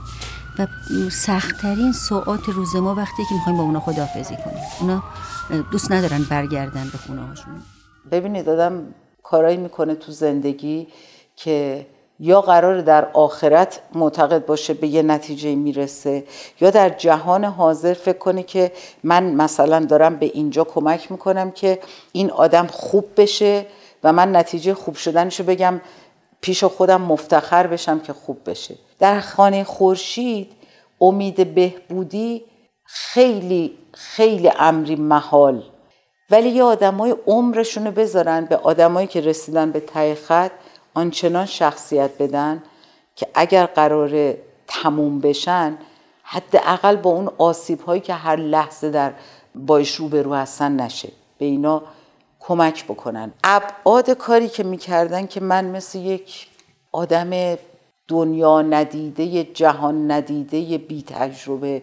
و 0.60 0.68
سختترین 1.12 1.92
ساعات 1.92 2.50
روز 2.50 2.76
ما 2.76 2.96
وقتی 2.96 3.24
که 3.30 3.36
می‌خوایم 3.36 3.58
با 3.58 3.64
اونا 3.64 3.80
خداحافظی 3.80 4.36
کنیم. 4.36 4.64
اونا 4.82 5.04
دوست 5.72 5.92
ندارن 5.92 6.24
برگردن 6.30 6.90
به 6.92 6.98
خونه 6.98 7.22
هاشون. 7.22 7.62
ببینید 8.12 8.50
آدم 8.50 8.84
کارایی 9.24 9.58
می‌کنه 9.58 9.96
تو 9.96 10.12
زندگی 10.12 10.88
که 11.36 11.86
یا 12.20 12.42
قرار 12.42 12.82
در 12.82 13.08
آخرت 13.14 13.80
معتقد 13.96 14.46
باشه 14.46 14.74
به 14.74 14.88
یه 14.88 15.02
نتیجه 15.02 15.56
می‌رسه 15.56 16.24
یا 16.62 16.70
در 16.70 16.90
جهان 16.90 17.46
حاضر 17.46 17.94
فکر 17.94 18.18
کنه 18.18 18.44
که 18.44 18.72
من 19.04 19.24
مثلا 19.24 19.86
دارم 19.86 20.16
به 20.16 20.26
اینجا 20.26 20.64
کمک 20.64 21.12
می‌کنم 21.12 21.52
که 21.52 21.80
این 22.12 22.32
آدم 22.32 22.68
خوب 22.68 23.06
بشه 23.18 23.66
و 24.04 24.14
من 24.14 24.36
نتیجه 24.36 24.74
خوب 24.74 24.96
شدنشو 24.96 25.44
بگم. 25.44 25.82
پیش 26.48 26.64
خودم 26.64 27.02
مفتخر 27.02 27.68
بشم 27.68 28.00
که 28.00 28.14
خوب 28.14 28.50
بشه. 28.50 28.76
در 29.00 29.20
خانه 29.20 29.64
خورشید 29.64 30.52
امید 31.02 31.56
بهبودی 31.56 32.44
خیلی 32.86 33.78
خیلی 33.94 34.52
امری 34.60 34.96
محال. 34.96 35.64
ولی 36.30 36.50
یه 36.50 36.64
آدمای 36.64 37.16
عمرشونو 37.28 37.92
بذارن 37.92 38.46
به 38.46 38.58
آدمایی 38.58 39.08
که 39.08 39.22
رسیدن 39.22 39.72
به 39.72 39.80
ته 39.80 40.16
خط 40.16 40.52
آنچنان 40.94 41.46
شخصیت 41.46 42.12
بدن 42.20 42.64
که 43.16 43.28
اگر 43.34 43.66
قرار 43.66 44.34
تموم 44.68 45.20
بشن 45.20 45.78
حداقل 46.24 46.96
با 46.96 47.10
اون 47.10 47.30
آسیب 47.38 47.82
هایی 47.82 48.02
که 48.02 48.14
هر 48.14 48.36
لحظه 48.36 48.90
در 48.90 49.14
بایش 49.56 49.96
روبرو 49.96 50.34
هستن 50.34 50.82
نشه. 50.82 51.10
به 51.38 51.46
اینا 51.46 51.84
کمک 52.48 52.86
بکنن. 52.86 53.34
ابعاد 53.44 54.10
کاری 54.10 54.48
که 54.48 54.64
می‌کردن 54.64 55.28
که 55.28 55.40
من 55.40 55.66
مثل 55.66 56.00
یک 56.00 56.48
آدم 56.92 57.58
دنیا 58.08 58.62
ندیده 58.62 59.44
جهان 59.44 60.12
ندیده 60.12 60.78
بی 60.78 61.04
تجربه 61.08 61.82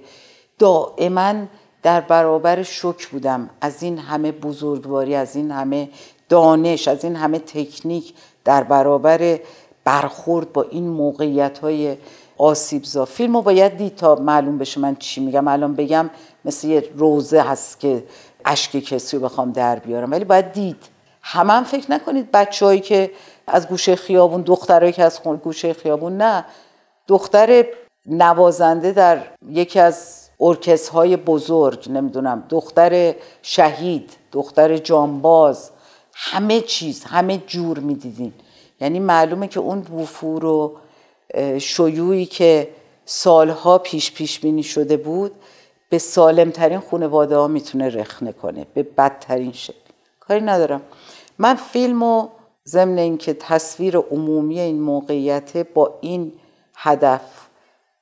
دائما 0.58 1.34
در 1.82 2.00
برابر 2.00 2.62
شک 2.62 3.06
بودم. 3.06 3.50
از 3.60 3.82
این 3.82 3.98
همه 3.98 4.32
بزرگواری 4.32 5.14
از 5.14 5.36
این 5.36 5.50
همه 5.50 5.88
دانش 6.28 6.88
از 6.88 7.04
این 7.04 7.16
همه 7.16 7.38
تکنیک 7.38 8.14
در 8.44 8.62
برابر 8.62 9.40
برخورد 9.84 10.52
با 10.52 10.62
این 10.62 10.88
موقعیت 10.88 11.58
های 11.58 11.96
آسیبزا. 12.38 13.04
فیلم 13.04 13.36
رو 13.36 13.42
باید 13.42 13.76
دید 13.76 13.96
تا 13.96 14.14
معلوم 14.14 14.58
بشه 14.58 14.80
من 14.80 14.96
چی 14.96 15.20
میگم. 15.24 15.48
الان 15.48 15.74
بگم 15.74 16.10
مثل 16.44 16.68
یه 16.68 16.90
روزه 16.96 17.40
هست 17.40 17.80
که 17.80 18.04
اشک 18.44 18.76
کسی 18.76 19.16
رو 19.16 19.22
بخوام 19.22 19.52
در 19.52 19.78
بیارم. 19.78 20.10
ولی 20.10 20.24
باید 20.24 20.52
دید. 20.52 20.94
همه 21.22 21.52
هم 21.52 21.64
فکر 21.64 21.90
نکنید 21.92 22.32
بچههایی 22.32 22.80
که 22.80 23.10
از 23.46 23.68
گوشه 23.68 23.96
خیابون 23.96 24.42
دخترایی 24.42 24.92
که 24.92 25.04
از 25.04 25.22
گوشه 25.22 25.72
خیابون 25.72 26.16
نه 26.16 26.44
دختر 27.08 27.66
نوازنده 28.06 28.92
در 28.92 29.22
یکی 29.48 29.80
از 29.80 30.20
های 30.92 31.16
بزرگ 31.16 31.90
نمی‌دونم 31.90 32.44
دختر 32.48 33.14
شهید 33.42 34.10
دختر 34.32 34.76
جانباز 34.76 35.70
همه 36.14 36.60
چیز 36.60 37.04
همه 37.04 37.38
جور 37.46 37.78
می‌دیدین. 37.78 38.32
یعنی 38.80 38.98
معلومه 38.98 39.48
که 39.48 39.60
اون 39.60 39.78
وفور 39.78 40.44
و 40.44 40.76
شیوعی 41.58 42.26
که 42.26 42.68
سالها 43.04 43.78
پیش 43.78 44.12
پیش 44.12 44.40
بینی 44.40 44.62
شده 44.62 44.96
بود 44.96 45.32
به 45.94 45.98
سالمترین 45.98 46.80
خانواده 46.80 47.36
ها 47.36 47.48
می‌تونه 47.48 47.88
رخنه 47.88 48.32
کنه 48.32 48.66
به 48.74 48.82
بدترین 48.82 49.52
شکل. 49.52 49.90
کاری 50.20 50.40
ندارم. 50.40 50.82
من 51.38 51.54
فیلم 51.54 52.02
و 52.02 52.28
ضمن 52.66 52.98
اینکه 52.98 53.34
تصویر 53.34 53.96
عمومی 53.96 54.60
این 54.60 54.80
موقعیت 54.80 55.56
با 55.56 55.98
این 56.00 56.32
هدف 56.76 57.20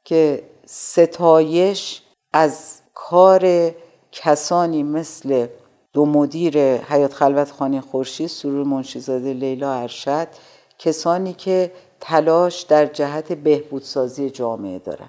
که 0.05 0.43
ستایش 0.67 2.03
از 2.33 2.81
کار 2.95 3.71
کسانی 4.13 4.83
مثل 4.83 5.47
دو 5.93 6.07
مدیر 6.07 6.59
حیات 6.77 7.13
خلوت 7.13 7.51
خانه 7.51 7.81
خورشید 7.81 8.27
سرور 8.27 8.65
منشیزاده 8.65 9.33
لیلا 9.33 9.73
ارشد 9.73 10.29
کسانی 10.79 11.33
که 11.33 11.73
تلاش 12.01 12.63
در 12.63 12.87
جهت 12.87 13.33
بهبودسازی 13.33 14.31
جامعه 14.31 14.79
دارن. 14.79 15.09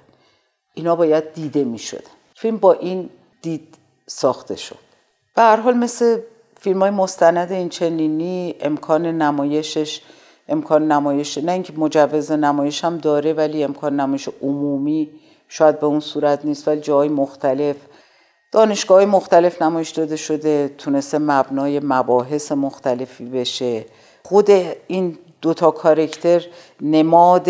اینا 0.73 0.95
باید 0.95 1.33
دیده 1.33 1.63
می 1.63 1.79
شدن. 1.79 2.22
فیلم 2.43 2.57
با 2.57 2.73
این 2.73 3.09
دید 3.41 3.75
ساخته 4.07 4.55
شد. 4.55 4.77
به 5.35 5.41
هر 5.41 5.55
حال 5.55 5.77
مثل 5.77 6.19
فیلم 6.59 6.79
های 6.79 6.89
مستند 6.89 7.51
این 7.51 7.69
چنینی 7.69 8.55
امکان 8.59 9.05
نمایشش 9.05 10.01
امکان 10.47 10.91
نمایش 10.91 11.37
نه 11.37 11.51
اینکه 11.51 11.73
مجوز 11.73 12.31
نمایش 12.31 12.83
هم 12.83 12.97
داره 12.97 13.33
ولی 13.33 13.63
امکان 13.63 13.99
نمایش 13.99 14.29
عمومی 14.41 15.09
شاید 15.49 15.79
به 15.79 15.85
اون 15.85 15.99
صورت 15.99 16.45
نیست 16.45 16.67
ولی 16.67 16.81
جای 16.81 17.09
مختلف 17.09 17.75
دانشگاه 18.51 19.05
مختلف 19.05 19.61
نمایش 19.61 19.89
داده 19.89 20.15
شده 20.15 20.75
تونسته 20.77 21.17
مبنای 21.17 21.79
مباحث 21.79 22.51
مختلفی 22.51 23.25
بشه. 23.25 23.85
خود 24.23 24.49
این 24.87 25.17
دوتا 25.41 25.71
کارکتر 25.71 26.45
نماد 26.81 27.47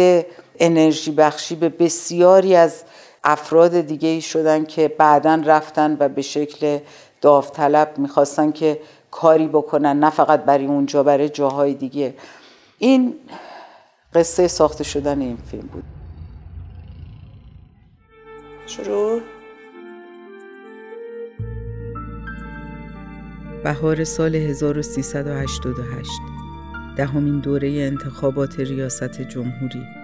انرژی 0.60 1.12
بخشی 1.12 1.56
به 1.56 1.70
بسیاری 1.70 2.56
از 2.56 2.84
افراد 3.24 3.82
دیگه 3.82 4.10
ای 4.10 4.22
شدن 4.22 4.66
که 4.66 4.88
بعدا 4.88 5.42
رفتن 5.46 5.98
و 6.00 6.10
به 6.10 6.22
شکل 6.22 6.80
داوطلب 7.22 7.98
می‌خواستن 7.98 8.52
که 8.52 8.80
کاری 9.12 9.48
بکنن 9.48 10.00
نه 10.00 10.10
فقط 10.10 10.44
برای 10.46 10.66
اونجا 10.66 11.04
برای 11.04 11.30
جاهای 11.30 11.74
دیگه. 11.74 12.14
این 12.78 13.16
قصه 14.14 14.48
ساخته 14.48 14.84
شدن 14.84 15.22
این 15.22 15.38
فیلم 15.52 15.68
بود. 15.68 15.84
شروع. 18.66 19.22
بهار 23.64 24.04
سال 24.04 24.36
1388 24.36 26.12
دهمین 26.98 27.40
دوره 27.40 27.70
انتخابات 27.70 28.60
ریاست 28.60 29.22
جمهوری. 29.22 30.03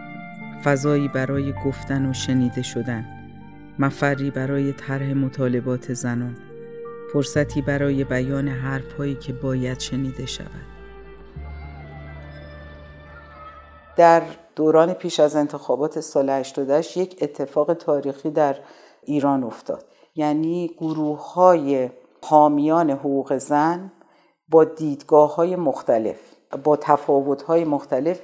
فضایی 0.63 1.07
برای 1.07 1.53
گفتن 1.65 2.09
و 2.09 2.13
شنیده 2.13 2.61
شدن. 2.61 3.05
مفری 3.79 4.31
برای 4.31 4.73
طرح 4.73 5.13
مطالبات 5.13 5.93
زنان. 5.93 6.37
فرصتی 7.13 7.61
برای 7.61 8.03
بیان 8.03 8.47
حرفهایی 8.47 9.15
که 9.15 9.33
باید 9.33 9.79
شنیده 9.79 10.25
شود. 10.25 10.47
در 13.97 14.21
دوران 14.55 14.93
پیش 14.93 15.19
از 15.19 15.35
انتخابات 15.35 15.99
سال 15.99 16.29
88 16.29 16.97
یک 16.97 17.17
اتفاق 17.21 17.73
تاریخی 17.73 18.29
در 18.29 18.55
ایران 19.03 19.43
افتاد. 19.43 19.85
یعنی 20.15 20.71
گروه 20.77 21.33
های 21.33 21.89
حامیان 22.21 22.89
حقوق 22.89 23.37
زن 23.37 23.91
با 24.49 24.63
دیدگاه 24.63 25.35
های 25.35 25.55
مختلف 25.55 26.19
با 26.63 26.75
تفاوت 26.75 27.41
های 27.41 27.63
مختلف 27.63 28.21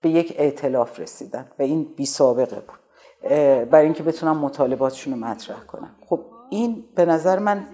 به 0.00 0.08
یک 0.10 0.34
اعتلاف 0.38 1.00
رسیدن 1.00 1.46
و 1.58 1.62
این 1.62 1.84
بی 1.96 2.06
سابقه 2.06 2.56
بود. 2.60 2.78
برای 3.70 3.84
اینکه 3.84 4.02
بتونن 4.02 4.32
مطالباتشون 4.32 5.12
رو 5.12 5.18
مطرح 5.18 5.60
کنن 5.60 5.90
خب 6.06 6.20
این 6.50 6.84
به 6.94 7.04
نظر 7.04 7.38
من 7.38 7.66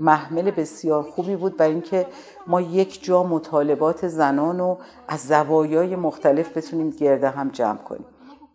محمل 0.00 0.50
بسیار 0.50 1.02
خوبی 1.02 1.36
بود 1.36 1.56
برای 1.56 1.72
اینکه 1.72 2.06
ما 2.46 2.60
یک 2.60 3.04
جا 3.04 3.22
مطالبات 3.22 4.08
زنان 4.08 4.58
رو 4.58 4.78
از 5.08 5.20
زوایای 5.20 5.96
مختلف 5.96 6.56
بتونیم 6.56 6.90
گرده 6.90 7.28
هم 7.28 7.48
جمع 7.48 7.78
کنیم. 7.78 8.04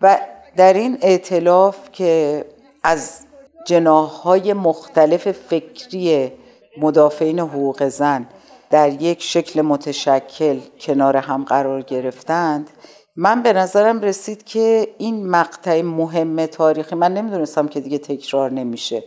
و 0.01 0.19
در 0.55 0.73
این 0.73 0.97
اعتلاف 1.01 1.91
که 1.91 2.45
از 2.83 3.19
جناهای 3.67 4.53
مختلف 4.53 5.31
فکری 5.31 6.31
مدافعین 6.77 7.39
حقوق 7.39 7.87
زن 7.87 8.27
در 8.69 9.01
یک 9.01 9.23
شکل 9.23 9.61
متشکل 9.61 10.59
کنار 10.79 11.17
هم 11.17 11.43
قرار 11.43 11.81
گرفتند. 11.81 12.69
من 13.15 13.43
به 13.43 13.53
نظرم 13.53 14.01
رسید 14.01 14.43
که 14.43 14.87
این 14.97 15.29
مقطع 15.29 15.81
مهم 15.81 16.45
تاریخی 16.45 16.95
من 16.95 17.13
نمی‌دونستم 17.13 17.67
که 17.67 17.79
دیگه 17.79 17.97
تکرار 17.97 18.51
نمیشه. 18.51 19.03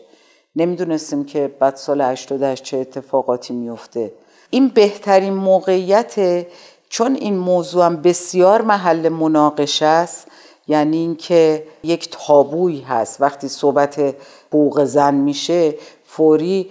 نمی‌دونستیم 0.57 1.25
که 1.25 1.55
بعد 1.61 1.77
سال 1.77 2.01
88 2.01 2.63
چه 2.65 2.77
اتفاقاتی 2.77 3.55
میفته 3.55 4.13
این 4.51 4.69
بهترین 4.69 5.33
موقعیت 5.33 6.47
چون 6.89 7.15
این 7.15 7.39
موضوع 7.39 7.87
هم 7.87 8.03
بسیار 8.03 8.63
محل 8.63 9.09
مناقشه 9.09 9.87
است 9.87 10.27
یعنی 10.69 10.97
اینکه 10.97 11.65
یک 11.83 12.09
تابوی 12.11 12.81
هست. 12.81 13.21
وقتی 13.21 13.49
صحبت 13.49 14.15
حقوق 14.49 14.85
زن 14.85 15.15
میشه 15.15 15.75
فوری 16.05 16.71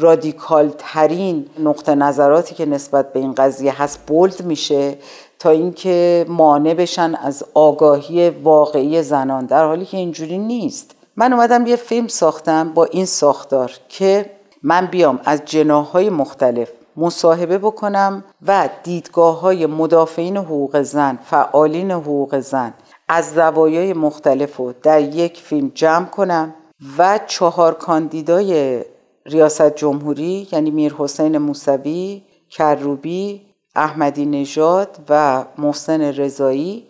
رادیکال 0.00 0.72
ترین 0.78 1.46
نقطه 1.58 1.94
نظراتی 1.94 2.54
که 2.54 2.66
نسبت 2.66 3.12
به 3.12 3.20
این 3.20 3.34
قضیه 3.34 3.82
هست 3.82 4.06
بولد 4.06 4.42
میشه 4.42 4.98
تا 5.38 5.50
اینکه 5.50 6.26
مانع 6.28 6.74
بشن 6.74 7.14
از 7.14 7.44
آگاهی 7.54 8.30
واقعی 8.30 9.02
زنان 9.02 9.46
در 9.46 9.66
حالی 9.66 9.84
که 9.84 9.96
اینجوری 9.96 10.38
نیست. 10.38 10.90
من 11.16 11.32
اومدم 11.32 11.66
یه 11.66 11.76
فیلم 11.76 12.08
ساختم 12.08 12.72
با 12.74 12.84
این 12.84 13.04
ساختار 13.06 13.72
که 13.88 14.30
من 14.62 14.86
بیام 14.86 15.20
از 15.24 15.42
جناهای 15.44 16.10
مختلف 16.10 16.68
مصاحبه 16.96 17.58
بکنم 17.58 18.24
و 18.46 18.68
دیدگاه 18.82 19.40
های 19.40 19.66
مدافعین 19.66 20.36
حقوق 20.36 20.82
زن 20.82 21.18
فعالین 21.24 21.90
حقوق 21.90 22.38
زن 22.40 22.74
از 23.08 23.30
زوایای 23.30 23.92
مختلف 23.92 24.56
رو 24.56 24.74
در 24.82 25.00
یک 25.00 25.40
فیلم 25.40 25.72
جمع 25.74 26.06
کنم 26.06 26.54
و 26.98 27.20
چهار 27.26 27.74
کاندیدای 27.74 28.80
ریاست 29.26 29.76
جمهوری 29.76 30.48
یعنی 30.52 30.70
میر 30.70 30.94
حسین 30.98 31.38
موسوی، 31.38 32.22
کروبی، 32.50 33.40
احمدی 33.74 34.26
نژاد 34.26 34.98
و 35.08 35.44
محسن 35.58 36.00
رضایی. 36.00 36.86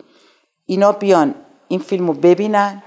اینا 0.66 0.92
بیان 0.92 1.34
این 1.68 1.80
فیلم 1.80 2.06
رو 2.06 2.12
ببینن 2.12 2.82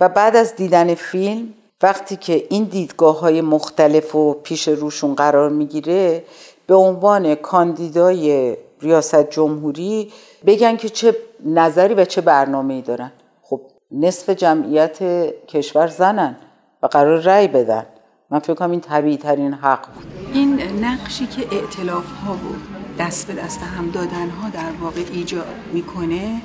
و 0.00 0.08
بعد 0.08 0.36
از 0.36 0.56
دیدن 0.56 0.94
فیلم 0.94 1.54
وقتی 1.82 2.16
که 2.16 2.46
این 2.50 2.64
دیدگاه 2.64 3.20
های 3.20 3.40
مختلف 3.40 4.14
و 4.14 4.32
پیش 4.32 4.68
روشون 4.68 5.14
قرار 5.14 5.50
می‌گیره 5.50 6.24
به 6.66 6.74
عنوان 6.74 7.34
کاندیدای 7.34 8.56
ریاست 8.80 9.30
جمهوری 9.30 10.12
بگن 10.46 10.76
که 10.76 10.88
چه 10.88 11.16
نظری 11.44 11.94
و 11.94 12.04
چه 12.04 12.20
برنامه 12.20 12.74
ای 12.74 12.82
دارن. 12.82 13.12
خب 13.42 13.60
نصف 13.90 14.30
جمعیت 14.30 14.98
کشور 15.46 15.86
زنن 15.86 16.36
و 16.82 16.86
قرار 16.86 17.18
رأی 17.18 17.48
بدن. 17.48 17.86
من 18.34 18.40
فکر 18.40 18.54
کنم 18.54 18.70
این 18.70 18.80
طبیعی 18.80 19.16
ترین 19.16 19.54
حق 19.54 19.86
بود. 19.94 20.06
این 20.32 20.60
نقشی 20.84 21.26
که 21.26 21.56
اعتلاف 21.56 22.12
ها 22.12 22.32
بود 22.32 22.62
دست 22.98 23.26
به 23.26 23.42
دست 23.42 23.62
هم 23.62 23.90
دادن 23.90 24.30
ها 24.30 24.48
در 24.48 24.72
واقع 24.80 25.00
ایجاد 25.12 25.54
می‌کنه 25.72 26.40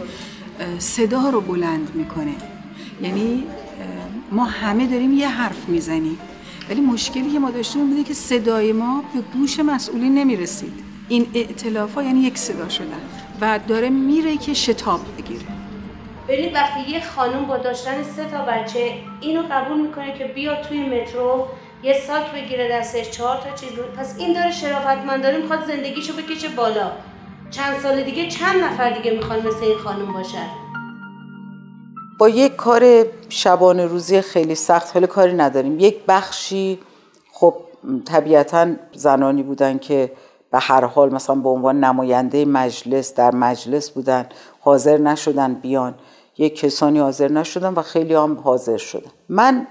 صدا 0.79 1.29
رو 1.29 1.41
بلند 1.41 1.91
می‌کنه. 1.95 2.35
یعنی 3.01 3.43
ما 4.31 4.45
همه 4.45 4.87
داریم 4.87 5.13
یه 5.13 5.27
حرف 5.27 5.69
می‌زنیم. 5.69 6.19
ولی 6.69 6.81
مشکلی 6.81 7.31
که 7.31 7.39
ما 7.39 7.51
داشتیم 7.51 7.89
بوده 7.89 8.03
که 8.03 8.13
صدای 8.13 8.71
ما 8.71 9.03
به 9.13 9.21
گوش 9.21 9.59
مسئولین 9.59 10.13
نمی‌رسید. 10.13 10.73
این 11.09 11.27
اعتلاف 11.33 11.93
ها 11.93 12.03
یعنی 12.03 12.19
یک 12.19 12.37
صدا 12.37 12.69
شدن 12.69 13.01
و 13.41 13.59
داره 13.67 13.89
میره 13.89 14.37
که 14.37 14.53
شتاب 14.53 14.99
بگیره. 15.17 15.45
ببینید 16.27 16.53
وقتی 16.53 16.91
یه 16.91 17.01
خانم 17.05 17.45
با 17.45 17.57
داشتن 17.57 18.03
سه 18.03 18.25
تا 18.25 18.45
بچه 18.45 18.93
اینو 19.21 19.43
قبول 19.51 19.81
می‌کنه 19.81 20.17
که 20.17 20.23
بیا 20.23 20.61
توی 20.61 20.85
مترو 20.85 21.47
یه 21.83 21.93
ساک 22.07 22.31
بگیره 22.33 22.71
دستش 22.71 23.11
چهار 23.11 23.37
تا 23.37 23.55
چیز. 23.55 23.77
رو 23.77 23.83
پس 23.97 24.15
این 24.17 24.33
داره 24.33 24.51
شرافتمندانه 24.51 25.37
می‌خواد 25.37 25.67
زندگیشو 25.67 26.13
بکشه 26.13 26.47
بالا. 26.47 26.91
چند 27.51 27.79
سال 27.79 28.03
دیگه 28.03 28.27
چند 28.27 28.63
نفر 28.63 28.89
دیگه 28.89 29.11
می‌خوان 29.11 29.39
مثل 29.39 29.63
این 29.63 29.77
خانم 29.77 30.13
باشن؟ 30.13 30.47
با 32.19 32.29
یک 32.29 32.55
کار 32.55 33.05
شبانه 33.29 33.85
روزی 33.85 34.21
خیلی 34.21 34.55
سخت 34.55 34.93
حال 34.93 35.05
کاری 35.05 35.33
نداریم. 35.33 35.79
یک 35.79 35.97
بخشی 36.07 36.79
خب 37.31 37.55
طبیعتا 38.05 38.67
زنانی 38.93 39.43
بودن 39.43 39.77
که 39.77 40.11
به 40.51 40.59
هر 40.59 40.85
حال 40.85 41.13
مثلا 41.13 41.35
به 41.35 41.49
عنوان 41.49 41.83
نماینده 41.83 42.45
مجلس 42.45 43.13
در 43.13 43.35
مجلس 43.35 43.89
بودن 43.89 44.29
حاضر 44.59 44.97
نشدن 44.97 45.53
بیان. 45.53 45.95
یک 46.37 46.59
کسانی 46.59 46.99
حاضر 46.99 47.27
نشدن 47.27 47.73
و 47.73 47.81
خیلی 47.81 48.13
هم 48.13 48.39
حاضر 48.43 48.77
شدن. 48.77 49.11
من 49.29 49.67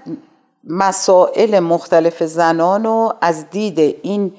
مسائل 0.69 1.59
مختلف 1.59 2.23
زنان 2.23 2.83
رو 2.83 3.13
از 3.21 3.49
دید 3.49 3.79
این 4.01 4.33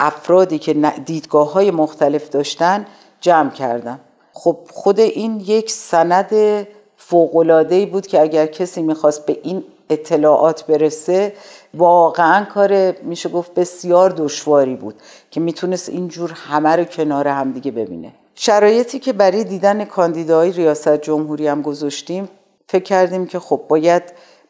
افرادی 0.00 0.58
که 0.58 0.74
دیدگاه 1.04 1.52
های 1.52 1.70
مختلف 1.70 2.28
داشتن 2.28 2.86
جمع 3.20 3.50
کردم. 3.50 4.00
خب 4.32 4.56
خود 4.72 5.00
این 5.00 5.40
یک 5.40 5.70
سند 5.70 6.66
فوقلادهی 6.96 7.86
بود 7.86 8.06
که 8.06 8.20
اگر 8.20 8.46
کسی 8.46 8.82
می‌خواست 8.82 9.26
به 9.26 9.38
این 9.42 9.64
اطلاعات 9.90 10.66
برسه 10.66 11.32
واقعا 11.74 12.44
کار 12.44 12.92
میشه 13.02 13.28
گفت 13.28 13.54
بسیار 13.54 14.10
دشواری 14.10 14.74
بود 14.74 14.94
که 15.30 15.40
می‌تونست 15.40 15.88
اینجور 15.88 16.32
همه 16.32 16.76
رو 16.76 16.84
کنار 16.84 17.28
همدیگه 17.28 17.70
ببینه. 17.70 18.12
شرایطی 18.34 18.98
که 18.98 19.12
برای 19.12 19.44
دیدن 19.44 19.84
کاندیدای 19.84 20.52
ریاست 20.52 20.96
جمهوری 20.96 21.46
هم 21.46 21.62
گذاشتیم 21.62 22.28
فکر 22.68 22.82
کردیم 22.82 23.26
که 23.26 23.38
خب 23.38 23.60
باید 23.68 24.02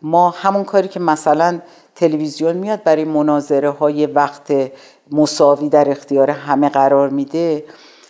ما 0.04 0.30
همون 0.30 0.64
کاری 0.64 0.88
که 0.88 1.00
مثلا 1.00 1.60
تلویزیون 1.94 2.56
میاد 2.56 2.82
برای 2.82 3.04
مناظره 3.04 3.70
های 3.70 4.06
وقت 4.06 4.52
مساوی 5.12 5.68
در 5.68 5.90
اختیار 5.90 6.30
همه 6.30 6.68
قرار 6.68 7.08
میده 7.08 7.64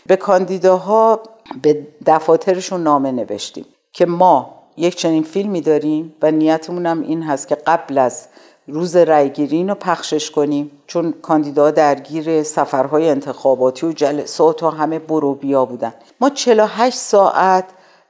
به 0.06 0.16
کاندیداها 0.16 1.22
به 1.62 1.86
دفاترشون 2.06 2.82
نامه 2.82 3.12
نوشتیم 3.12 3.64
که 3.92 4.06
ما 4.06 4.54
یک 4.76 4.96
چنین 4.96 5.22
فیلمی 5.22 5.60
داریم 5.60 6.14
و 6.22 6.30
نیتمون 6.30 6.86
هم 6.86 7.02
این 7.02 7.22
هست 7.22 7.48
که 7.48 7.54
قبل 7.54 7.98
از 7.98 8.28
روز 8.68 8.96
رأیگیری 8.96 9.66
رو 9.66 9.74
پخشش 9.74 10.30
کنیم. 10.30 10.70
چون 10.86 11.14
کاندیدا 11.22 11.70
درگیر 11.70 12.42
سفرهای 12.42 13.08
انتخاباتی 13.08 13.86
و 13.86 13.92
جلسات 13.92 14.62
و 14.62 14.70
همه 14.70 14.98
برو 14.98 15.34
بیا 15.34 15.64
بودن. 15.64 15.94
ما 16.20 16.30
48 16.30 16.96
ساعت 16.96 17.64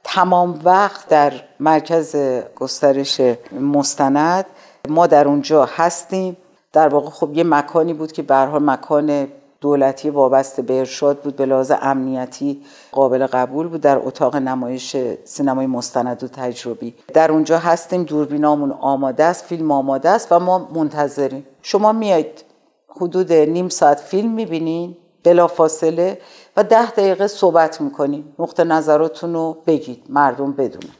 تمام 0.07 0.59
وقت 0.63 1.07
در 1.09 1.33
مرکز 1.59 2.15
گسترش 2.55 3.21
مستند. 3.59 4.45
ما 4.89 5.07
در 5.07 5.27
اونجا 5.27 5.65
هستیم. 5.65 6.37
در 6.73 6.87
واقع 6.87 7.09
خب 7.09 7.33
یه 7.33 7.43
مکانی 7.43 7.93
بود 7.93 8.11
که 8.11 8.21
به 8.21 8.45
مکان 8.45 9.27
دولتی 9.61 10.09
وابسته 10.09 10.61
به 10.61 10.79
ارشاد 10.79 11.19
بود 11.19 11.35
به 11.35 11.45
لحاظ 11.45 11.71
امنیتی 11.81 12.61
قابل 12.91 13.27
قبول 13.27 13.67
بود. 13.67 13.81
در 13.81 13.97
اتاق 13.97 14.35
نمایش 14.35 14.95
سینمای 15.23 15.67
مستند 15.67 16.23
و 16.23 16.27
تجربی. 16.27 16.95
در 17.13 17.31
اونجا 17.31 17.57
هستیم. 17.57 18.03
دوربینامون 18.03 18.71
آماده 18.71 19.23
است 19.23 19.45
فیلم 19.45 19.71
آماده 19.71 20.09
است 20.09 20.31
و 20.31 20.39
ما 20.39 20.69
منتظریم. 20.75 21.45
شما 21.61 21.91
میایید 21.91 22.43
حدود 22.89 23.33
نیم 23.33 23.69
ساعت 23.69 23.99
فیلم 23.99 24.31
می‌بینین. 24.31 24.97
بلا 25.25 25.47
فاصله 25.47 26.21
و 26.57 26.63
ده 26.63 26.91
دقیقه 26.91 27.27
صحبت 27.27 27.81
می‌کنین 27.81 28.33
نقطه 28.39 28.63
نظراتون 28.63 29.33
رو 29.33 29.57
بگید. 29.67 30.03
مردم 30.09 30.51
بدونن. 30.51 30.95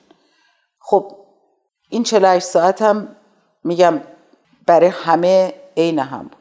خب 0.79 1.11
این 1.89 2.03
48 2.03 2.45
ساعت 2.47 2.81
هم 2.81 3.15
میگم 3.63 4.01
برای 4.67 4.89
همه 4.89 5.53
عین 5.77 5.99
هم 5.99 6.23
بود. 6.23 6.35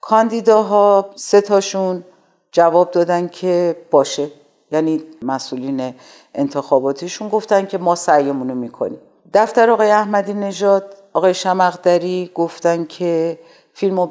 کاندیداها 0.00 1.10
سه 1.14 1.40
تاشون 1.40 2.04
جواب 2.52 2.90
دادن 2.90 3.28
که 3.28 3.76
باشه. 3.90 4.28
یعنی 4.72 5.02
مسئولین 5.22 5.94
انتخاباتیشون 6.34 7.28
گفتن 7.28 7.66
که 7.66 7.78
ما 7.78 7.94
سعیمون 7.94 8.52
می‌کنیم. 8.52 9.00
دفتر 9.34 9.70
آقای 9.70 9.90
احمدی 9.90 10.34
نژاد 10.34 10.96
آقای 11.12 11.34
شمقدری 11.34 12.30
گفتن 12.34 12.84
که 12.84 13.38
فیلم 13.74 14.00
رو 14.00 14.10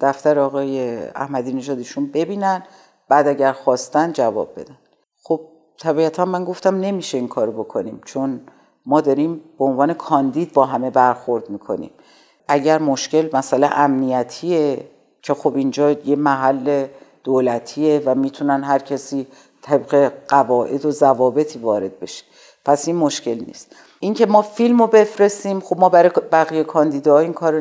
دفتر 0.00 0.38
آقای 0.38 0.98
احمدی 1.06 1.52
نژادشون 1.52 2.06
ببینن 2.06 2.62
بعد 3.08 3.28
اگر 3.28 3.52
خواستن 3.52 4.12
جواب 4.12 4.52
بدن. 4.60 4.78
خب 5.22 5.40
طبیعتا 5.78 6.24
من 6.24 6.44
گفتم 6.44 6.80
نمیشه 6.80 7.18
این 7.18 7.28
کارو 7.28 7.52
بکنیم 7.52 8.00
چون 8.04 8.40
ما 8.86 9.00
داریم 9.00 9.40
به 9.58 9.64
عنوان 9.64 9.94
کاندید 9.94 10.52
با 10.52 10.66
همه 10.66 10.90
برخورد 10.90 11.50
می‌کنیم. 11.50 11.90
اگر 12.48 12.78
مشکل 12.78 13.28
مسئله 13.32 13.78
امنیتیه 13.78 14.90
که 15.22 15.34
خب 15.34 15.56
اینجا 15.56 15.90
یه 15.90 16.16
محل 16.16 16.86
دولتیه 17.24 18.02
و 18.04 18.14
می‌تونن 18.14 18.64
هر 18.64 18.78
کسی 18.78 19.26
طبق 19.62 20.12
قواعد 20.28 20.86
و 20.86 20.90
ضوابطی 20.90 21.58
وارد 21.58 22.00
بشه. 22.00 22.24
پس 22.64 22.88
این 22.88 22.96
مشکل 22.96 23.44
نیست. 23.46 23.76
اینکه 24.00 24.26
ما 24.26 24.42
فیلم 24.42 24.78
رو 24.80 24.86
بفرستیم 24.86 25.60
خب 25.60 25.78
ما 25.78 25.88
برای 25.88 26.10
بقیه 26.32 26.64
کاندیداها 26.64 27.18
این 27.18 27.32
کار 27.32 27.52
رو 27.52 27.60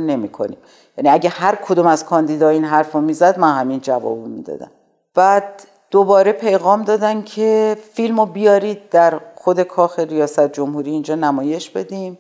یعنی 0.98 1.10
اگه 1.10 1.30
هر 1.30 1.56
کدوم 1.56 1.88
از 1.88 2.06
کاندیدا 2.06 2.50
این 2.50 2.66
حرف 2.66 2.92
رو 2.92 3.02
می‌زد 3.02 3.40
من 3.40 3.60
همین 3.60 3.80
جواب 3.80 4.18
می‌دادم. 4.28 4.72
بعد 5.16 5.64
دوباره 5.92 6.32
پیغام 6.32 6.84
دادن 6.84 7.22
که 7.22 7.78
فیلم 7.94 8.20
رو 8.20 8.26
بیارید 8.26 8.90
در 8.90 9.20
خود 9.36 9.62
کاخ 9.62 10.00
ریاست 10.00 10.52
جمهوری 10.52 10.92
اینجا 10.92 11.16
نمایش 11.16 11.70
بدیم 11.70 12.18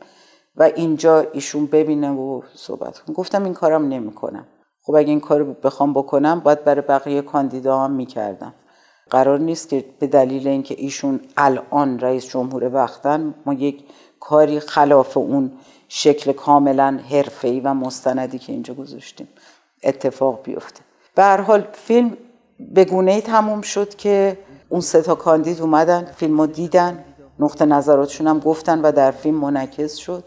و 0.55 0.63
اینجا 0.63 1.19
ایشون 1.19 1.65
ببینه 1.65 2.11
و 2.11 2.41
صحبت 2.55 2.99
کنه. 2.99 3.15
گفتم 3.15 3.43
این 3.43 3.53
کارم 3.53 3.87
نمی‌کنم. 3.87 4.47
خب 4.83 4.95
اگه 4.95 5.09
این 5.09 5.19
کار 5.19 5.43
بخوام 5.43 5.93
بکنم 5.93 6.39
باید 6.39 6.63
برای 6.63 6.81
بقیه 6.81 7.21
کاندیدا 7.21 7.79
هم 7.79 7.91
می‌کردم. 7.91 8.53
قرار 9.09 9.39
نیست 9.39 9.69
که 9.69 9.85
به 9.99 10.07
دلیل 10.07 10.47
اینکه 10.47 10.75
ایشون 10.77 11.19
الان 11.37 11.99
رئیس 11.99 12.25
جمهور 12.25 12.73
وقتن 12.73 13.33
ما 13.45 13.53
یک 13.53 13.83
کاری 14.19 14.59
خلاف 14.59 15.17
اون 15.17 15.51
شکل 15.87 16.31
کاملا 16.31 16.99
حرفه‌ای 17.09 17.59
و 17.59 17.73
مستندی 17.73 18.39
که 18.39 18.51
اینجا 18.51 18.73
گذاشتیم 18.73 19.27
اتفاق 19.83 20.43
بیفته. 20.43 20.81
به 21.15 21.23
هر 21.23 21.41
حال 21.41 21.67
فیلم 21.73 22.17
به 22.59 22.85
گونه 22.85 23.11
ای 23.11 23.21
تموم 23.21 23.61
شد 23.61 23.95
که 23.95 24.37
اون 24.69 24.81
سه 24.81 25.01
تا 25.01 25.15
کاندید 25.15 25.61
اومدن 25.61 26.05
فیلم 26.05 26.45
دیدن 26.45 27.05
نقطه 27.39 27.65
نظراتشون 27.65 28.27
هم 28.27 28.39
گفتن 28.39 28.81
و 28.81 28.91
در 28.91 29.11
فیلم 29.11 29.35
منعکس 29.35 29.95
شد. 29.95 30.23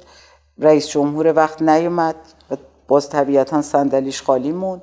رئیس 0.59 0.89
جمهور 0.89 1.33
وقت 1.37 1.63
نیومد 1.63 2.17
و 2.51 2.57
باز 2.89 3.11
طبیعتا 3.11 3.63
صندلیش 3.63 4.23
خالی 4.23 4.53
موند 4.53 4.83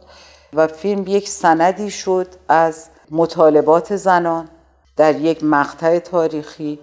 و 0.53 0.67
فیلم 0.67 1.03
یک 1.07 1.29
سندی 1.29 1.91
شد 1.91 2.27
از 2.47 2.89
مطالبات 3.11 3.95
زنان 3.95 4.49
در 4.97 5.15
یک 5.15 5.43
مقطع 5.43 5.99
تاریخی 5.99 6.79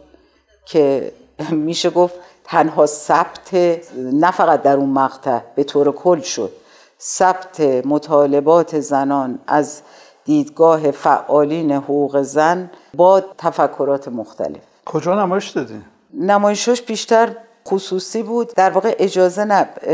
که 0.65 1.13
میشه 1.51 1.91
گفت 1.91 2.15
تنها 2.45 2.87
ثبت 2.87 3.55
نه 3.97 4.31
فقط 4.31 4.63
در 4.63 4.77
اون 4.77 4.91
مقطع 4.91 5.41
به 5.55 5.65
طور 5.65 5.93
کل 5.93 6.21
شد. 6.21 6.53
ثبت 7.01 7.61
مطالبات 7.61 8.81
زنان 8.81 9.39
از 9.47 9.83
دیدگاه 10.25 10.91
فعالین 10.91 11.73
حقوق 11.73 12.23
زن 12.23 12.71
با 12.95 13.21
تفکرات 13.39 14.09
مختلف. 14.09 14.61
کجا 14.85 15.15
نمایش 15.15 15.49
دادی؟ 15.49 15.83
نمایشش 16.15 16.83
بیشتر 16.83 17.37
خصوصی 17.69 18.23
بود. 18.23 18.53
در 18.57 18.71
واقع 18.71 18.97
اجازه 18.99 19.45
نب 19.45 19.89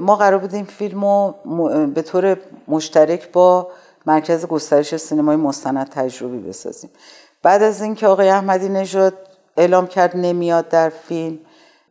ما 0.00 0.16
قرار 0.16 0.38
بودیم 0.38 0.64
فیلم 0.64 1.04
رو 1.04 1.34
به 1.94 2.02
طور 2.02 2.36
مشترک 2.68 3.32
با 3.32 3.68
مرکز 4.06 4.46
گسترش 4.46 4.96
سینمای 4.96 5.36
مستند 5.36 5.88
تجربی 5.88 6.38
بسازیم. 6.38 6.90
بعد 7.42 7.62
از 7.62 7.82
اینکه 7.82 8.06
آقای 8.06 8.28
احمدی 8.28 8.68
نژاد 8.68 9.14
اعلام 9.56 9.86
کرد 9.86 10.16
نمیاد 10.16 10.68
در 10.68 10.88
فیلم 10.88 11.38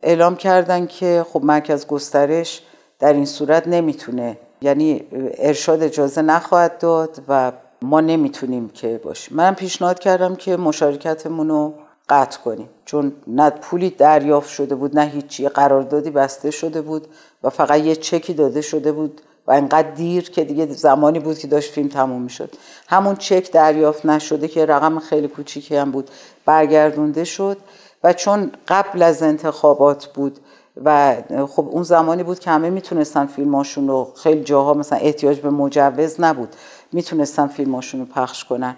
اعلام 0.02 0.36
کردن 0.36 0.86
که 0.86 1.26
خب 1.32 1.44
مرکز 1.44 1.86
گسترش 1.86 2.62
در 2.98 3.12
این 3.12 3.26
صورت 3.26 3.68
نمی‌تونه 3.68 4.38
یعنی 4.62 5.06
ارشاد 5.38 5.82
اجازه 5.82 6.22
نخواهد 6.22 6.78
داد 6.78 7.22
و 7.28 7.52
ما 7.82 8.00
نمی‌تونیم 8.00 8.68
که 8.68 9.00
باشیم. 9.04 9.36
من 9.36 9.54
پیشنهاد 9.54 9.98
کردم 9.98 10.36
که 10.36 10.56
مشارکتمون 10.56 11.48
رو 11.48 11.74
قطع 12.08 12.40
کنیم. 12.40 12.68
چون 12.84 13.12
نه 13.26 13.50
پولی 13.50 13.90
دریافت 13.90 14.48
شده 14.50 14.74
بود 14.74 14.98
نه 14.98 15.04
هیچی. 15.06 15.48
قراردادی 15.48 16.10
بسته 16.10 16.50
شده 16.50 16.80
بود 16.80 17.06
و 17.42 17.50
فقط 17.50 17.80
یه 17.80 17.96
چکی 17.96 18.34
داده 18.34 18.60
شده 18.60 18.92
بود 18.92 19.20
و 19.46 19.52
انقدر 19.52 19.90
دیر 19.90 20.30
که 20.30 20.44
دیگه 20.44 20.66
زمانی 20.66 21.18
بود 21.18 21.38
که 21.38 21.46
داشت 21.46 21.72
فیلم 21.72 21.88
تموم 21.88 22.22
می‌شد. 22.22 22.50
همون 22.88 23.16
چک 23.16 23.52
دریافت 23.52 24.06
نشده 24.06 24.48
که 24.48 24.66
رقم 24.66 24.98
خیلی 24.98 25.28
کوچیکی 25.28 25.76
هم 25.76 25.90
بود 25.90 26.10
برگردونده 26.44 27.24
شد 27.24 27.56
و 28.04 28.12
چون 28.12 28.52
قبل 28.68 29.02
از 29.02 29.22
انتخابات 29.22 30.06
بود 30.06 30.38
و 30.84 31.16
خب 31.48 31.68
اون 31.70 31.82
زمانی 31.82 32.22
بود 32.22 32.38
که 32.38 32.50
همه 32.50 32.70
می‌تونستن 32.70 33.26
فیلماشون 33.26 33.88
رو 33.88 34.12
خیلی 34.16 34.44
جاها 34.44 34.74
مثلا 34.74 34.98
احتیاج 34.98 35.40
به 35.40 35.50
مجوز 35.50 36.20
نبود 36.20 36.56
می‌تونستن 36.92 37.46
فیلماشون 37.46 38.00
رو 38.00 38.06
پخش 38.06 38.44
کنن. 38.44 38.76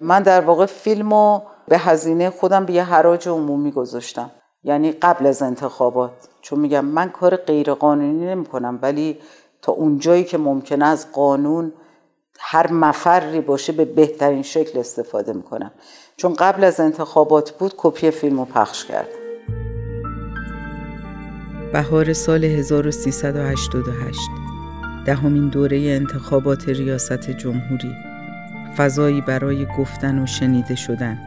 من 0.00 0.22
در 0.22 0.40
واقع 0.40 0.66
فیلمو 0.66 1.40
به 1.68 1.78
هزینه 1.78 2.30
خودم 2.30 2.64
به 2.64 2.72
یه 2.72 2.84
حراج 2.84 3.28
عمومی 3.28 3.70
گذاشتم. 3.70 4.30
یعنی 4.64 4.92
قبل 4.92 5.26
از 5.26 5.42
انتخابات. 5.42 6.10
چون 6.42 6.58
میگم 6.58 6.84
من 6.84 7.10
کار 7.10 7.36
غیر 7.36 7.74
قانونی 7.74 8.26
نمی 8.26 8.44
کنم 8.44 8.78
ولی 8.82 9.18
تا 9.68 9.74
اونجایی 9.74 10.24
که 10.24 10.38
ممکنه 10.38 10.86
از 10.86 11.12
قانون 11.12 11.72
هر 12.38 12.72
مفری 12.72 13.40
باشه 13.40 13.72
به 13.72 13.84
بهترین 13.84 14.42
شکل 14.42 14.78
استفاده 14.78 15.32
می‌کنم. 15.32 15.70
چون 16.16 16.34
قبل 16.34 16.64
از 16.64 16.80
انتخابات 16.80 17.50
بود 17.50 17.74
کپی 17.76 18.10
فیلم 18.10 18.38
رو 18.38 18.44
پخش 18.44 18.84
کرد 18.84 19.08
بهار 21.72 22.12
سال 22.12 22.44
1388 22.44 24.20
دهمین 25.06 25.48
دوره 25.48 25.78
انتخابات 25.78 26.68
ریاست 26.68 27.30
جمهوری. 27.30 27.94
فضایی 28.76 29.20
برای 29.20 29.66
گفتن 29.78 30.22
و 30.22 30.26
شنیده 30.26 30.74
شدن. 30.74 31.18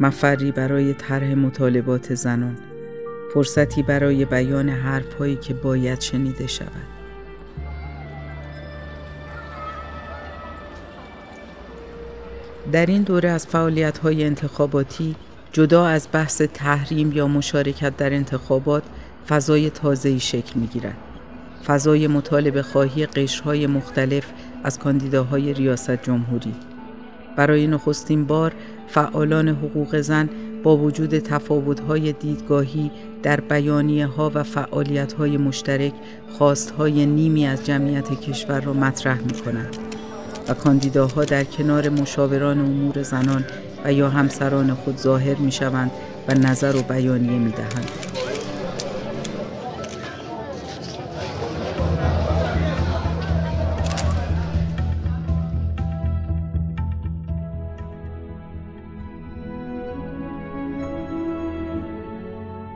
مفری 0.00 0.52
برای 0.52 0.94
طرح 0.94 1.34
مطالبات 1.34 2.14
زنان. 2.14 2.58
فرصتی 3.34 3.82
برای 3.82 4.24
بیان 4.24 4.68
حرفهایی 4.68 5.36
که 5.36 5.54
باید 5.54 6.00
شنیده 6.00 6.46
شود. 6.46 6.95
در 12.72 12.86
این 12.86 13.02
دوره 13.02 13.28
از 13.28 13.46
فعالیت 13.46 13.98
های 13.98 14.24
انتخاباتی 14.24 15.14
جدا 15.52 15.86
از 15.86 16.08
بحث 16.12 16.42
تحریم 16.42 17.12
یا 17.12 17.28
مشارکت 17.28 17.96
در 17.96 18.12
انتخابات 18.12 18.82
فضای 19.28 19.70
تازه‌ای 19.70 20.20
شکل 20.20 20.60
می‌گیرد. 20.60 20.96
فضای 21.66 22.06
مطالبه 22.06 22.62
خواهی 22.62 23.06
قشرهای 23.06 23.66
مختلف 23.66 24.24
از 24.64 24.78
کاندیداهای 24.78 25.54
ریاست 25.54 26.02
جمهوری 26.02 26.54
برای 27.36 27.66
نخستین 27.66 28.24
بار 28.24 28.52
فعالان 28.88 29.48
حقوق 29.48 30.00
زن 30.00 30.28
با 30.62 30.76
وجود 30.76 31.18
تفاوت‌های 31.18 32.12
دیدگاهی 32.12 32.90
در 33.22 33.40
بیانیه 33.40 34.06
ها 34.06 34.30
و 34.34 34.42
فعالیت 34.42 35.12
های 35.12 35.36
مشترک 35.36 35.92
خواست 36.38 36.70
های 36.70 37.06
نیمی 37.06 37.46
از 37.46 37.66
جمعیت 37.66 38.20
کشور 38.20 38.60
را 38.60 38.72
مطرح 38.72 39.18
می 39.20 39.32
کنند. 39.32 39.95
و 40.48 40.54
کاندیداها 40.54 41.24
در 41.24 41.44
کنار 41.44 41.88
مشاوران 41.88 42.58
امور 42.58 43.02
زنان 43.02 43.44
و 43.84 43.92
یا 43.92 44.08
همسران 44.08 44.74
خود 44.74 44.96
ظاهر 44.96 45.34
می 45.34 45.52
شوند 45.52 45.90
و 46.28 46.34
نظر 46.34 46.76
و 46.76 46.82
بیانیه 46.82 47.38
می 47.38 47.52
دهند. 47.52 47.90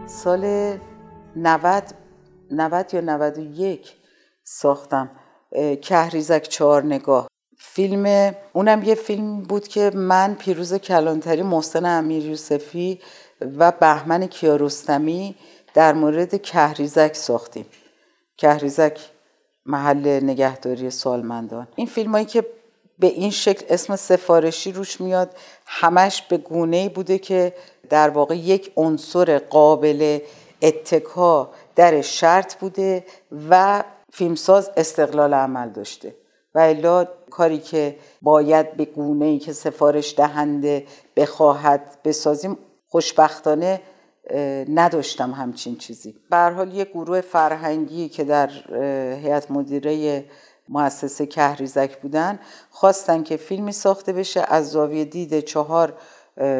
سال 0.06 0.78
90 1.36 1.82
90 2.50 2.94
یا 2.94 3.00
91 3.00 3.96
ساختم 4.44 5.10
کهریزک 5.82 6.42
چهار 6.42 6.84
نگاه 6.84 7.30
فیلم 7.62 8.34
اونم 8.52 8.82
یه 8.82 8.94
فیلم 8.94 9.42
بود 9.42 9.68
که 9.68 9.90
من 9.94 10.34
پیروز 10.34 10.74
کلانتری 10.74 11.42
محسن 11.42 11.84
امیر 11.84 12.26
یوسفی 12.26 13.00
و 13.58 13.72
بهمن 13.72 14.26
کیارستمی 14.26 15.34
در 15.74 15.92
مورد 15.92 16.42
کهریزک 16.42 17.16
ساختیم. 17.16 17.66
کهریزک 18.36 19.00
محل 19.66 20.20
نگهداری 20.22 20.90
سالمندان. 20.90 21.68
این 21.76 21.86
فیلم 21.86 22.12
هایی 22.12 22.24
که 22.24 22.46
به 22.98 23.06
این 23.06 23.30
شکل 23.30 23.66
اسم 23.68 23.96
سفارشی 23.96 24.72
روش 24.72 25.00
میاد 25.00 25.36
همش 25.66 26.22
به 26.22 26.36
گونه 26.36 26.88
بوده 26.88 27.18
که 27.18 27.54
در 27.90 28.08
واقع 28.10 28.36
یک 28.36 28.72
عنصر 28.76 29.38
قابل 29.38 30.18
اتکا 30.62 31.50
در 31.76 32.00
شرط 32.00 32.54
بوده 32.54 33.04
و 33.50 33.84
فیلمساز 34.12 34.70
استقلال 34.76 35.34
عمل 35.34 35.68
داشته. 35.68 36.14
و 36.54 36.58
الا 36.58 37.04
کاری 37.30 37.58
که 37.58 37.96
باید 38.22 38.76
به 38.76 38.84
گونه 38.84 39.24
ای 39.24 39.38
که 39.38 39.52
سفارش 39.52 40.14
دهنده 40.16 40.86
بخواهد 41.16 41.98
بسازیم 42.04 42.58
خوشبختانه 42.88 43.80
نداشتم 44.68 45.32
همچین 45.32 45.76
چیزی. 45.76 46.16
به 46.30 46.36
حال 46.36 46.74
یه 46.74 46.84
گروه 46.84 47.20
فرهنگی 47.20 48.08
که 48.08 48.24
در 48.24 48.50
هیئت 49.14 49.50
مدیره 49.50 50.24
مؤسسه 50.68 51.26
کهریزک 51.26 52.00
بودن 52.00 52.40
خواستن 52.70 53.22
که 53.22 53.36
فیلمی 53.36 53.72
ساخته 53.72 54.12
بشه 54.12 54.44
از 54.48 54.70
زاویه 54.70 55.04
دید 55.04 55.40
چهار 55.40 55.94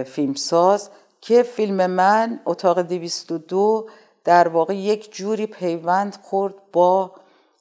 فیلمساز 0.07 0.91
که 1.21 1.43
فیلم 1.43 1.87
من 1.87 2.41
اتاق 2.47 2.83
202 2.83 3.89
در 4.25 4.49
واقع 4.49 4.77
یک 4.77 5.15
جوری 5.15 5.47
پیوند 5.47 6.19
خورد 6.23 6.55
با 6.73 7.13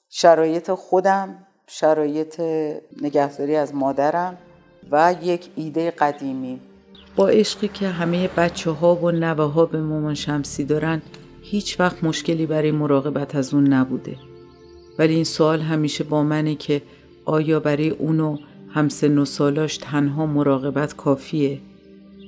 شرایط 0.09 0.71
خودم. 0.71 1.47
شرایط 1.71 2.41
نگهداری 3.01 3.55
از 3.55 3.75
مادرم 3.75 4.37
و 4.91 5.15
یک 5.23 5.49
ایده 5.55 5.91
قدیمی. 5.91 6.59
با 7.15 7.27
عشقی 7.27 7.67
که 7.67 7.87
همه 7.87 8.27
بچه 8.27 8.71
ها 8.71 8.95
و 8.95 9.11
نوه 9.11 9.43
ها 9.43 9.65
به 9.65 9.81
مامان 9.81 10.13
شمسی 10.13 10.63
دارن 10.63 11.01
هیچ 11.41 11.79
وقت 11.79 12.03
مشکلی 12.03 12.45
برای 12.45 12.71
مراقبت 12.71 13.35
از 13.35 13.53
اون 13.53 13.73
نبوده. 13.73 14.15
ولی 14.99 15.15
این 15.15 15.23
سوال 15.23 15.61
همیشه 15.61 16.03
با 16.03 16.23
منه 16.23 16.55
که 16.55 16.81
آیا 17.25 17.59
برای 17.59 17.89
اونو 17.89 18.37
همسن 18.69 19.17
و 19.17 19.25
سالاش 19.25 19.77
تنها 19.77 20.25
مراقبت 20.25 20.95
کافیه؟ 20.95 21.59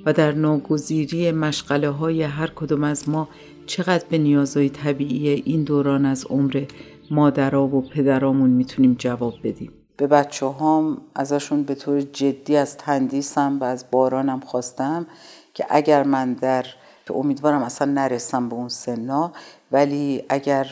و 0.05 0.13
در 0.13 0.31
ناگزیری 0.31 1.31
مشغله 1.31 1.89
های 1.89 2.23
هر 2.23 2.51
کدوم 2.55 2.83
از 2.83 3.09
ما 3.09 3.29
چقدر 3.65 4.05
به 4.09 4.17
نیازهای 4.17 4.69
طبیعی 4.69 5.29
این 5.29 5.63
دوران 5.63 6.05
از 6.05 6.25
عمر 6.29 6.63
مادرها 7.11 7.67
و 7.67 7.81
پدرامون 7.81 8.49
می‌تونیم 8.49 8.95
جواب 8.99 9.33
بدیم. 9.43 9.71
به 9.97 10.07
بچه 10.07 10.45
هام 10.45 10.97
ازشون 11.15 11.63
به 11.63 11.75
طور 11.75 12.01
جدی 12.01 12.57
از 12.57 12.77
تندیسم 12.77 13.57
و 13.59 13.63
از 13.63 13.85
بارانم 13.91 14.39
خواستم 14.39 15.07
که 15.53 15.65
اگر 15.69 16.03
من 16.03 16.33
در 16.33 16.65
که 17.05 17.13
امیدوارم 17.15 17.63
اصلا 17.63 17.91
نرسم 17.91 18.49
به 18.49 18.55
اون 18.55 18.69
سنا 18.69 19.31
ولی 19.71 20.23
اگر 20.29 20.67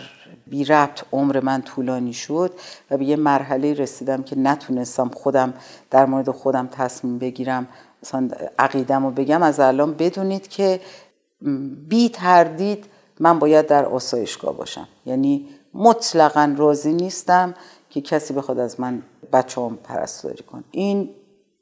بی 0.48 0.66
ربط 0.66 1.04
عمر 1.12 1.40
من 1.40 1.62
طولانی 1.62 2.14
شد 2.14 2.52
و 2.92 2.98
به 2.98 3.06
یه 3.06 3.16
مرحله 3.16 3.74
رسیدم 3.74 4.24
که 4.24 4.38
نتونستم 4.40 5.10
خودم 5.10 5.54
در 5.92 6.06
مورد 6.06 6.32
خودم 6.32 6.68
تصمیم 6.68 7.20
بگیرم 7.20 7.68
مثلا 8.04 8.30
عقیدم 8.60 9.06
رو 9.06 9.12
بگم 9.12 9.44
از 9.44 9.60
الان 9.60 9.94
بدونید 9.94 10.48
که 10.48 10.80
بی 11.90 12.10
تردید 12.10 12.86
من 13.20 13.40
باید 13.40 13.68
در 13.68 13.86
آسایشگاه 13.86 14.58
باشم. 14.58 14.88
یعنی 15.06 15.48
مطلقا 15.74 16.56
راضی 16.58 16.94
نیستم 16.94 17.54
که 17.90 18.02
کسی 18.02 18.34
بخواد 18.34 18.60
از 18.60 18.80
من 18.80 19.02
بچه 19.34 19.62
هم 19.62 19.78
پرستاری 19.84 20.44
کن 20.44 20.64
این 20.72 21.10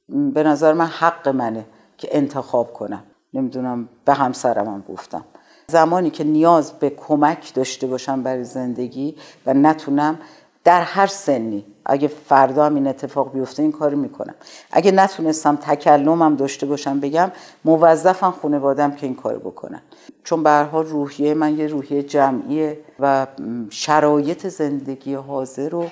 به 0.09 0.43
نظر 0.43 0.73
من 0.73 0.85
حق 0.85 1.27
منه 1.27 1.65
که 1.97 2.07
انتخاب 2.11 2.73
کنم. 2.73 3.03
نمی‌دونم 3.33 3.89
به 4.05 4.13
همسرم 4.13 4.65
هم 4.65 4.83
گفتم. 4.89 5.25
زمانی 5.67 6.09
که 6.09 6.23
نیاز 6.23 6.71
به 6.71 6.89
کمک 6.89 7.53
داشته 7.53 7.87
باشم 7.87 8.23
برای 8.23 8.43
زندگی 8.43 9.15
و 9.45 9.53
نتونم 9.53 10.19
در 10.63 10.81
هر 10.81 11.07
سنی 11.07 11.65
اگه 11.89 12.07
فردا 12.07 12.65
هم 12.65 12.75
این 12.75 12.87
اتفاق 12.87 13.33
بیفته 13.33 13.63
این 13.63 13.71
کاری 13.71 13.95
می‌کنم. 13.95 14.35
اگه 14.71 14.91
نتونستم 14.91 15.55
تکلمم 15.55 16.35
داشته 16.35 16.65
باشم 16.65 16.99
بگم 16.99 17.31
موظفم 17.65 18.33
خانوادم 18.41 18.91
که 18.91 19.05
این 19.05 19.15
کار 19.15 19.37
بکنن. 19.37 19.81
چون 20.23 20.43
به 20.43 20.71
روحیه 20.71 21.33
من 21.33 21.57
یه 21.57 21.67
روحیه 21.67 22.03
جمعیه 22.03 22.79
و 22.99 23.27
شرایط 23.69 24.47
زندگی 24.47 25.13
حاضر 25.13 25.69
رو 25.69 25.89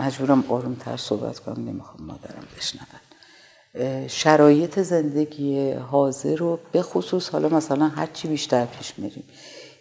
مجبورم 0.00 0.44
آرومتر 0.48 0.96
صحبت 0.96 1.38
کنم 1.38 1.68
نمی‌خوام 1.68 2.06
مادرم 2.06 2.44
بشنون. 2.56 2.86
شرایط 4.08 4.80
زندگی 4.80 5.72
حاضر 5.72 6.36
رو 6.36 6.58
به 6.72 6.82
خصوص 6.82 7.28
حالا 7.28 7.48
مثلا 7.48 7.88
هرچی 7.88 8.28
بیشتر 8.28 8.64
پیش 8.64 8.98
میریم. 8.98 9.24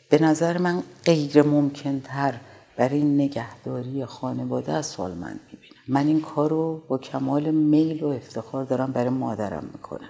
به 0.09 0.21
نظر 0.21 0.57
من 0.57 0.83
غیر 1.05 1.43
ممکن 1.43 1.99
تر 1.99 2.33
برای 2.77 3.03
نگهداری 3.03 4.05
خانواده 4.05 4.71
از 4.71 4.85
سالمند 4.85 5.39
می‌بینم. 5.51 5.81
من 5.87 6.07
این 6.07 6.21
کار 6.21 6.49
رو 6.49 6.83
با 6.87 6.97
کمال 6.97 7.51
میل 7.51 8.03
و 8.03 8.07
افتخار 8.07 8.63
دارم 8.63 8.91
برای 8.91 9.09
مادرم 9.09 9.69
می‌کنم. 9.73 10.09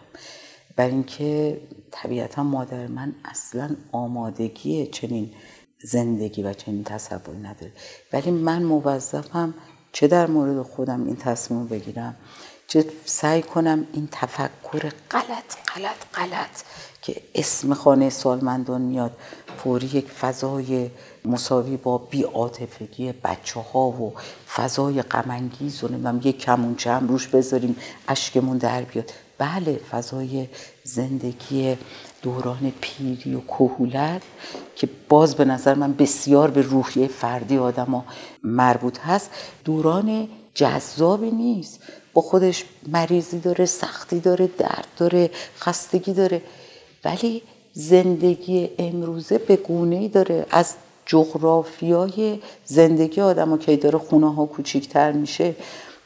برای 0.75 0.91
اینکه 0.91 1.61
طبیعتا 1.91 2.43
مادر 2.43 2.87
من 2.87 3.15
اصلا 3.25 3.75
آمادگی 3.91 4.87
چنین 4.87 5.31
زندگی 5.83 6.43
و 6.43 6.53
چنین 6.53 6.83
تصوری 6.83 7.39
نداره. 7.39 7.71
ولی 8.13 8.31
من 8.31 8.63
موظفم 8.63 9.53
چه 9.91 10.07
در 10.07 10.27
مورد 10.27 10.61
خودم 10.61 11.05
این 11.05 11.15
تصمیم 11.15 11.67
بگیرم 11.67 12.15
چه 12.67 12.85
سعی 13.05 13.41
کنم 13.41 13.87
این 13.93 14.09
تفکر 14.11 14.91
غلط 15.11 15.57
غلط 15.75 16.05
غلط 16.13 16.63
که 17.03 17.15
اسم 17.35 17.73
خانه 17.73 18.09
سالمندان 18.09 18.81
میاد 18.81 19.11
فوری 19.57 19.87
یک 19.87 20.11
فضای 20.11 20.89
مساوی 21.25 21.77
با 21.77 21.97
بیعاطفگی 21.97 23.11
بچه 23.11 23.59
ها 23.59 23.87
و 23.87 24.13
فضای 24.55 25.01
غمانگیز 25.01 25.83
و 25.83 25.87
نمی‌دونم 25.87 26.21
یک 26.23 26.39
کمونچه 26.39 26.91
هم 26.91 27.07
روش 27.07 27.27
بذاریم 27.27 27.75
اشکمون 28.07 28.57
در 28.57 28.81
بیاد. 28.81 29.11
بله 29.37 29.79
فضای 29.91 30.47
زندگی 30.83 31.77
دوران 32.21 32.73
پیری 32.81 33.35
و 33.35 33.41
کهولت 33.41 34.21
که 34.75 34.89
باز 35.09 35.35
به 35.35 35.45
نظر 35.45 35.73
من 35.73 35.93
بسیار 35.93 36.51
به 36.51 36.61
روحیه 36.61 37.07
فردی 37.07 37.57
آدم 37.57 38.03
مربوط 38.43 38.99
هست. 38.99 39.29
دوران 39.65 40.27
جذابی 40.53 41.31
نیست. 41.31 41.79
با 42.13 42.21
خودش 42.21 42.65
مریضی 42.87 43.39
داره 43.39 43.65
سختی 43.65 44.19
داره 44.19 44.47
درد 44.47 44.87
داره 44.97 45.29
خستگی 45.59 46.13
داره. 46.13 46.41
ولی 47.05 47.41
زندگی 47.73 48.69
امروزه 48.79 49.37
به 49.37 49.55
گونه 49.55 49.95
ای 49.95 50.07
داره. 50.07 50.45
از 50.51 50.75
جغرافیای 51.05 52.39
زندگی 52.65 53.21
آدم 53.21 53.57
که 53.57 53.77
داره 53.77 53.99
خونه 53.99 54.33
ها 54.33 54.45
کوچیکتر 54.45 55.11
میشه 55.11 55.55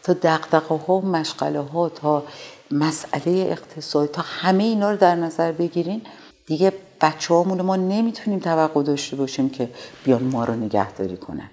تا 0.04 0.14
دقدقه 0.14 0.76
ها 0.76 0.94
و 0.94 1.06
مشغله 1.06 1.62
ها 1.62 1.90
تا 1.90 2.24
مسئله 2.72 3.32
اقتصادی 3.52 4.08
تا 4.08 4.22
همه 4.22 4.64
اینا 4.64 4.92
رو 4.92 4.98
در 4.98 5.16
نظر 5.16 5.52
بگیرین 5.52 6.02
دیگه 6.46 6.74
بچه 7.02 7.34
هامون 7.34 7.62
ما 7.62 7.76
نمی‌تونیم 7.76 8.40
توقع 8.40 8.84
داشته 8.84 9.16
باشیم 9.16 9.50
که 9.50 9.70
بیان 10.04 10.24
ما 10.24 10.46
رو 10.46 10.56
نگهداری 10.56 11.18
کنن. 11.18 11.50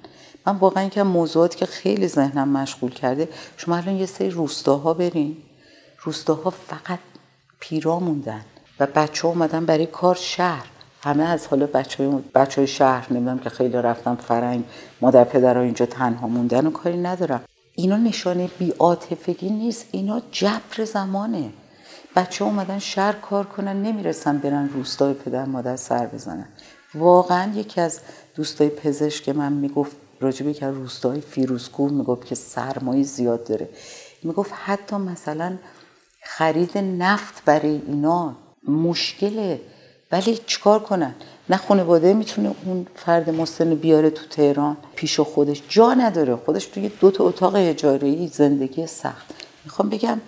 من 0.47 0.57
واقعا 0.57 0.89
که 0.89 1.03
موضوعات 1.03 1.57
که 1.57 1.67
خیلی 1.67 2.09
ذهنم 2.09 2.49
مشغول 2.49 2.91
کرده 2.91 3.29
شما 3.57 3.77
الان 3.77 3.97
یه 3.97 4.07
سری 4.07 4.31
روستاها 4.31 4.95
برین. 4.95 5.37
روستاها 6.03 6.51
فقط 6.51 6.99
پیرا 7.61 7.99
موندن 7.99 8.45
و 8.81 8.87
بچه 8.87 9.27
اومدن 9.27 9.67
برای 9.67 9.87
کار 9.87 10.15
شهر. 10.15 10.67
همه 11.03 11.25
از 11.25 11.47
حالا 11.47 11.67
بچه 11.67 12.09
بچه 12.35 12.61
های 12.61 12.67
شهر 12.67 13.13
نمی‌دونم 13.13 13.39
که 13.39 13.51
خیلی 13.51 13.77
رفتن 13.77 14.15
فرنگ 14.15 14.65
مادر 15.01 15.25
پدرها 15.25 15.63
اینجا 15.63 15.87
تنها 15.87 16.29
موندن 16.29 16.67
و 16.67 16.71
کاری 16.71 16.97
ندارم 16.97 17.45
اینا 17.75 17.97
نشانه 17.97 18.51
بیاتفگی 18.59 19.51
نیست. 19.51 19.87
اینا 19.91 20.23
جبر 20.31 20.85
زمانه. 20.85 21.51
بچه 22.17 22.45
اومدن 22.45 22.79
شهر 22.79 23.13
کار 23.13 23.45
کنن 23.45 23.83
نمی‌رسن 23.83 24.39
برن 24.39 24.69
روستای 24.69 25.15
پدر 25.15 25.45
مادر 25.45 25.77
سر 25.77 26.07
بزنن. 26.07 26.49
واقعا 26.95 27.53
یکی 27.55 27.81
از 27.81 28.01
دوستای 28.35 28.69
پزشک 28.69 29.29
من 29.29 29.53
می‌گفت 29.53 29.97
راجبه 30.21 30.55
که 30.55 30.67
روستای 30.67 31.21
فیروزکوه 31.21 31.93
می‌گفت 31.93 32.27
که 32.27 32.35
سرمایه 32.35 33.03
زیاد 33.03 33.45
داره. 33.45 33.69
می‌گفت 34.23 34.53
حتی 34.65 34.97
مثلا 34.97 35.57
خرید 36.23 36.79
نفت 36.79 37.45
برای 37.45 37.83
اینا 37.87 38.37
مشکله 38.69 39.61
ولی 40.13 40.39
چیکار 40.47 40.79
کنن؟ 40.79 41.15
نه 41.49 41.57
خانواده 41.57 42.15
می‌تونه 42.15 42.55
اون 42.65 42.87
فرد 42.95 43.31
مسن 43.31 43.75
بیاره 43.75 44.11
تو 44.11 44.27
تهران 44.27 44.77
پیش 44.95 45.21
خودش. 45.21 45.63
جا 45.69 45.95
نداره. 45.95 46.37
خودش 46.37 46.67
توی 46.67 46.91
دو 47.01 47.11
تا 47.11 47.25
اتاق 47.25 47.55
اجاره 47.55 48.27
زندگی 48.27 48.87
سخت. 48.87 49.35
می‌خوام 49.65 49.89
بگم 49.89 50.21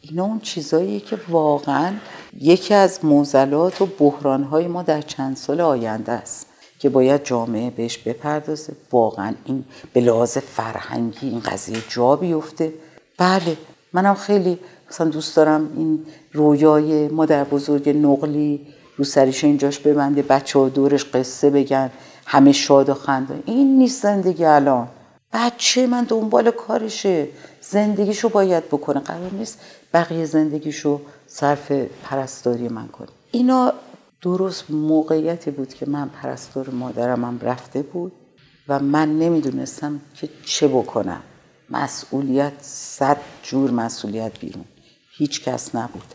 اینا 0.00 0.24
اون 0.24 0.40
چیزاییه 0.40 1.00
که 1.00 1.18
واقعا 1.28 1.92
یکی 2.40 2.74
از 2.74 3.04
موزلات 3.04 3.82
و 3.82 3.86
بحرانهای 3.86 4.66
ما 4.66 4.82
در 4.82 5.02
چند 5.02 5.36
سال 5.36 5.60
آینده 5.60 6.12
است 6.12 6.46
که 6.78 6.88
باید 6.88 7.24
جامعه 7.24 7.70
بهش 7.70 7.98
بپردازه. 7.98 8.72
واقعا 8.92 9.34
این 9.44 9.64
به 9.92 10.00
لحاظ 10.00 10.38
فرهنگی 10.38 11.28
این 11.28 11.40
قضیه 11.40 11.78
جا 11.88 12.16
بیفته. 12.16 12.72
بله 13.18 13.56
منم 13.92 14.14
خیلی 14.14 14.58
مثلا 14.92 15.08
دوست 15.08 15.36
دارم 15.36 15.70
این 15.76 16.06
رویای 16.32 17.08
مادر 17.08 17.44
بزرگ 17.44 17.88
نقلی 17.88 18.60
رو 18.96 19.04
سریش 19.04 19.44
اینجاش 19.44 19.78
ببنده 19.78 20.22
بچه 20.22 20.58
ها 20.58 20.68
دورش 20.68 21.04
قصه 21.04 21.50
بگن 21.50 21.90
همه 22.26 22.52
شاد 22.52 22.88
و 22.88 22.94
خنده 22.94 23.42
این 23.46 23.78
نیست 23.78 24.02
زندگی 24.02 24.44
الان. 24.44 24.88
بچه 25.32 25.86
من 25.86 26.04
دنبال 26.04 26.50
کارشه. 26.50 27.28
زندگیشو 27.60 28.28
باید 28.28 28.68
بکنه. 28.68 29.00
قرار 29.00 29.30
نیست 29.32 29.60
بقیه 29.94 30.24
زندگیشو 30.24 31.00
صرف 31.26 31.72
پرستاری 32.04 32.68
من 32.68 32.88
کنه. 32.88 33.08
اینا 33.30 33.72
درست 34.22 34.70
موقعیتی 34.70 35.50
بود 35.50 35.74
که 35.74 35.86
من 35.86 36.08
پرستار 36.08 36.70
مادرم 36.70 37.24
هم 37.24 37.38
رفته 37.42 37.82
بود 37.82 38.12
و 38.68 38.78
من 38.78 39.18
نمی‌دونستم 39.18 40.00
که 40.14 40.28
چه 40.44 40.68
بکنم. 40.68 41.22
مسئولیت 41.70 42.52
صد 42.60 43.16
جور 43.42 43.70
مسئولیت 43.70 44.38
بیرون. 44.40 44.64
هیچ 45.22 45.44
کس 45.44 45.74
نبود. 45.74 46.14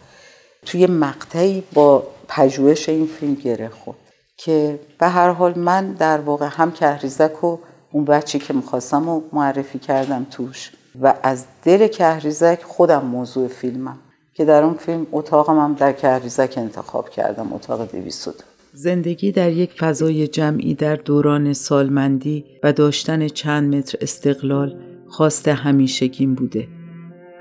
توی 0.65 0.85
مقطعی 0.87 1.63
با 1.73 2.07
پژوهش 2.27 2.89
این 2.89 3.07
فیلم 3.07 3.33
گره 3.33 3.69
خورد 3.69 3.97
که 4.37 4.79
به 4.99 5.07
هر 5.07 5.29
حال 5.29 5.59
من 5.59 5.91
در 5.91 6.17
واقع 6.17 6.47
هم 6.51 6.71
کهریزک 6.71 7.43
و 7.43 7.57
اون 7.91 8.05
بچه 8.05 8.39
که 8.39 8.53
می‌خواستم 8.53 9.09
و 9.09 9.21
معرفی 9.33 9.79
کردم 9.79 10.27
توش 10.31 10.71
و 11.01 11.13
از 11.23 11.45
دل 11.63 11.87
کهریزک 11.87 12.63
خودم 12.63 13.05
موضوع 13.05 13.47
فیلمم 13.47 13.99
که 14.33 14.45
در 14.45 14.63
اون 14.63 14.73
فیلم 14.73 15.07
اتاقم 15.11 15.59
هم 15.59 15.73
در 15.73 15.93
کهریزک 15.93 16.53
انتخاب 16.57 17.09
کردم 17.09 17.53
اتاق 17.53 17.91
دویسود 17.91 18.43
زندگی 18.73 19.31
در 19.31 19.51
یک 19.51 19.73
فضای 19.79 20.27
جمعی 20.27 20.73
در 20.73 20.95
دوران 20.95 21.53
سالمندی 21.53 22.45
و 22.63 22.73
داشتن 22.73 23.27
چند 23.27 23.75
متر 23.75 23.97
استقلال 24.01 24.75
خواست 25.07 25.47
همیشگیم 25.47 26.35
بوده. 26.35 26.76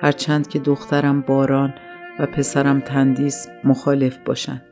هرچند 0.00 0.48
که 0.48 0.58
دخترم 0.58 1.20
باران 1.20 1.74
و 2.18 2.26
پسرم 2.26 2.80
تندیس 2.80 3.48
مخالف 3.64 4.18
باشند. 4.18 4.62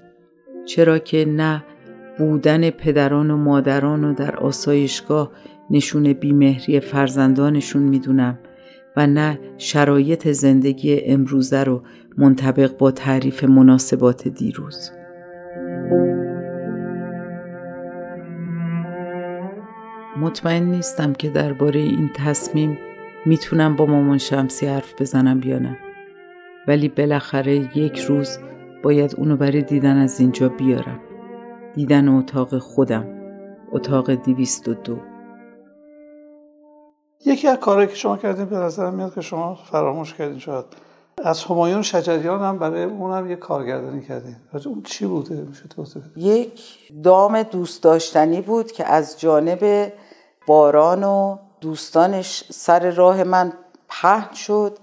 چرا 0.64 0.98
که 0.98 1.24
نه 1.28 1.64
بودن 2.18 2.70
پدران 2.70 3.30
و 3.30 3.36
مادران 3.36 4.04
و 4.04 4.14
در 4.14 4.36
آسایشگاه 4.36 5.30
نشون 5.70 6.12
بیمهری 6.12 6.80
فرزندانشون 6.80 7.82
می‌دونم 7.82 8.38
و 8.96 9.06
نه 9.06 9.38
شرایط 9.58 10.28
زندگی 10.28 11.00
امروزه 11.00 11.64
رو 11.64 11.82
منطبق 12.18 12.76
با 12.76 12.90
تعریف 12.90 13.44
مناسبات 13.44 14.28
دیروز. 14.28 14.90
مطمئن 20.20 20.62
نیستم 20.62 21.12
که 21.12 21.30
درباره 21.30 21.80
این 21.80 22.10
تصمیم 22.14 22.78
می‌تونم 23.26 23.76
با 23.76 23.86
مامان 23.86 24.18
شمسی 24.18 24.66
حرف 24.66 25.00
بزنم 25.00 25.40
یا 25.44 25.58
نه. 25.58 25.78
ولی 26.68 26.88
بالاخره 26.88 27.78
یک 27.78 27.98
روز 27.98 28.38
باید 28.82 29.14
اونو 29.18 29.36
برای 29.36 29.62
دیدن 29.62 29.96
از 29.96 30.20
اینجا 30.20 30.48
بیارم. 30.48 31.00
دیدن 31.74 32.08
اتاق 32.08 32.58
خودم. 32.58 33.06
اتاق 33.72 34.14
دیویست 34.14 34.68
و 34.68 34.74
دو. 34.74 34.98
یکی 37.26 37.48
از 37.48 37.58
کارهایی 37.58 37.88
که 37.88 37.94
شما 37.94 38.16
کردین 38.16 38.44
به 38.44 38.56
نظرم 38.56 38.94
میاد 38.94 39.14
که 39.14 39.20
شما 39.20 39.54
فراموش 39.54 40.14
کردین 40.14 40.38
شاید. 40.38 40.64
از 41.24 41.44
همایون 41.44 41.82
شجریان 41.82 42.40
هم 42.40 42.58
برای 42.58 42.84
اونم 42.84 43.30
یه 43.30 43.36
کارگردانی 43.36 44.02
کردین. 44.02 44.36
اون 44.66 44.82
چی 44.82 45.06
بوده 45.06 45.34
میشه 45.34 45.68
توضیح 45.68 46.02
یک 46.16 46.62
دام 47.02 47.42
دوست 47.42 47.82
داشتنی 47.82 48.40
بود 48.40 48.72
که 48.72 48.84
از 48.92 49.20
جانب 49.20 49.92
باران 50.46 51.04
و 51.04 51.38
دوستانش 51.64 52.44
سر 52.50 52.90
راه 52.90 53.24
من 53.24 53.52
پهن 53.88 54.34
شد. 54.34 54.78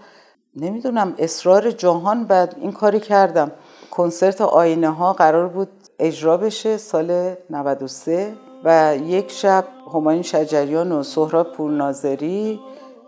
نمی‌دونم 0.55 1.15
اصرار 1.17 1.71
جهان 1.71 2.23
بعد 2.23 2.55
این 2.61 2.71
کاری 2.71 2.99
کردم. 2.99 3.51
کنسرت 3.91 4.41
آینه 4.41 4.89
ها 4.89 5.13
قرار 5.13 5.47
بود 5.47 5.69
اجرا 5.99 6.37
بشه 6.37 6.77
سال 6.77 7.35
93 7.49 8.33
و 8.63 8.97
یک 9.03 9.31
شب 9.31 9.65
همایون 9.93 10.21
شجریان 10.21 10.91
و 10.91 11.03
سهراب 11.03 11.51
پورناظری 11.51 12.59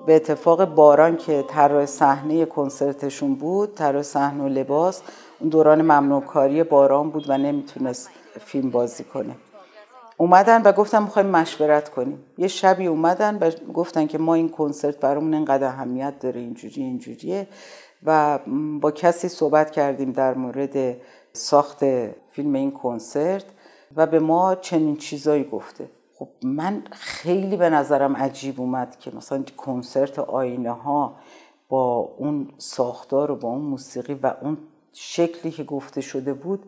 به 0.05 0.15
اتفاق 0.15 0.65
باران 0.65 1.17
که 1.17 1.45
طراح 1.49 1.85
صحنه 1.85 2.45
کنسرتشون 2.45 3.35
بود 3.35 3.75
طراح 3.75 4.01
صحنه 4.01 4.43
و 4.43 4.47
لباس 4.47 5.01
اون 5.39 5.49
دوران 5.49 5.81
ممنوع 5.81 6.21
کاری 6.21 6.63
باران 6.63 7.09
بود 7.09 7.25
و 7.27 7.37
نمی‌تونست 7.37 8.09
فیلم 8.39 8.69
بازی 8.69 9.03
کنه. 9.03 9.35
اومدن 10.23 10.61
و 10.61 10.71
گفتم 10.71 11.03
می‌خوایم 11.03 11.27
مشورت 11.27 11.89
کنیم. 11.89 12.23
یه 12.37 12.47
شبی 12.47 12.87
اومدن 12.87 13.37
و 13.37 13.51
گفتن 13.73 14.07
که 14.07 14.17
ما 14.17 14.33
این 14.33 14.49
کنسرت 14.49 14.99
برامون 14.99 15.33
اینقدر 15.33 15.67
اهمیت 15.67 16.19
داره 16.19 16.41
اینجوری 16.41 16.83
اینجوریه. 16.83 17.47
و 18.05 18.39
با 18.81 18.91
کسی 18.91 19.27
صحبت 19.27 19.71
کردیم 19.71 20.11
در 20.11 20.33
مورد 20.33 20.97
ساخت 21.33 21.79
فیلم 22.31 22.53
این 22.53 22.71
کنسرت 22.71 23.45
و 23.95 24.05
به 24.05 24.19
ما 24.19 24.55
چنین 24.55 24.97
چیزایی 24.97 25.43
گفته. 25.43 25.89
خب 26.19 26.27
من 26.43 26.83
خیلی 26.91 27.57
به 27.57 27.69
نظرم 27.69 28.17
عجیب 28.17 28.61
اومد 28.61 28.99
که 28.99 29.11
مثلا 29.15 29.43
کنسرت 29.57 30.19
آینه 30.19 30.71
ها 30.71 31.15
با 31.69 31.95
اون 32.17 32.47
ساختار 32.57 33.31
و 33.31 33.35
با 33.35 33.49
اون 33.49 33.61
موسیقی 33.61 34.13
و 34.13 34.33
اون 34.41 34.57
شکلی 34.93 35.51
که 35.51 35.63
گفته 35.63 36.01
شده 36.01 36.33
بود 36.33 36.65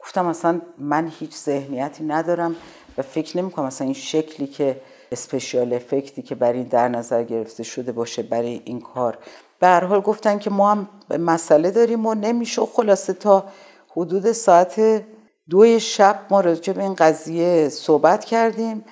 گفتم 0.00 0.26
مثلا 0.26 0.60
من 0.78 1.08
هیچ 1.18 1.34
ذهنیتی 1.36 2.04
ندارم. 2.04 2.56
و 2.98 3.02
فکر 3.02 3.38
نمی 3.38 3.50
کنم 3.50 3.66
مثلا 3.66 3.84
این 3.84 3.94
شکلی 3.94 4.46
که 4.46 4.80
اسپشیال 5.12 5.74
افکتی 5.74 6.22
که 6.22 6.34
برای 6.34 6.58
این 6.58 6.68
در 6.68 6.88
نظر 6.88 7.22
گرفته 7.22 7.62
شده 7.62 7.92
باشه 7.92 8.22
برای 8.22 8.62
این 8.64 8.80
کار. 8.80 9.18
به 9.58 9.66
هر 9.66 9.84
حال 9.84 10.00
گفتن 10.00 10.38
که 10.38 10.50
ما 10.50 10.70
هم 10.70 10.88
مسئله 11.10 11.70
داریم 11.70 12.06
و 12.06 12.14
نمیشه 12.14 12.62
خلاصه 12.66 13.12
تا 13.12 13.44
حدود 13.90 14.32
ساعت 14.32 15.04
دوی 15.50 15.80
شب 15.80 16.20
ما 16.30 16.40
راجع 16.40 16.72
به 16.72 16.82
این 16.82 16.94
قضیه 16.94 17.68
صحبت 17.68 18.24
کردیم 18.24 18.84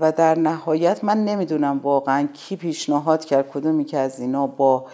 و 0.00 0.12
در 0.12 0.38
نهایت 0.38 1.04
من 1.04 1.24
نمی‌دونم 1.24 1.80
واقعا 1.82 2.28
کی 2.32 2.56
پیشنهاد 2.56 3.24
کرد 3.24 3.50
کدومی 3.50 3.84
که 3.84 3.98
از 3.98 4.20
اینا 4.20 4.46
با 4.46 4.86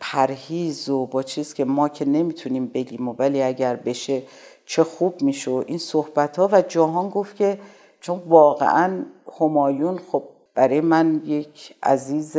پرهیز 0.00 0.88
و 0.88 1.06
با 1.06 1.22
چیز 1.22 1.54
که 1.54 1.64
ما 1.64 1.88
که 1.88 2.04
نمی‌تونیم 2.04 2.66
بگیم 2.66 3.08
ولی 3.08 3.42
اگر 3.42 3.76
بشه 3.76 4.22
چه 4.66 4.84
خوب 4.84 5.22
میشه. 5.22 5.50
این 5.50 5.78
صحبت 5.78 6.36
ها 6.36 6.48
و 6.52 6.62
جهان 6.62 7.08
گفت 7.08 7.36
که 7.36 7.58
چون 8.00 8.22
واقعا 8.26 9.04
همایون 9.40 9.98
خب 10.12 10.22
برای 10.54 10.80
من 10.80 11.22
یک 11.24 11.74
عزیز 11.82 12.36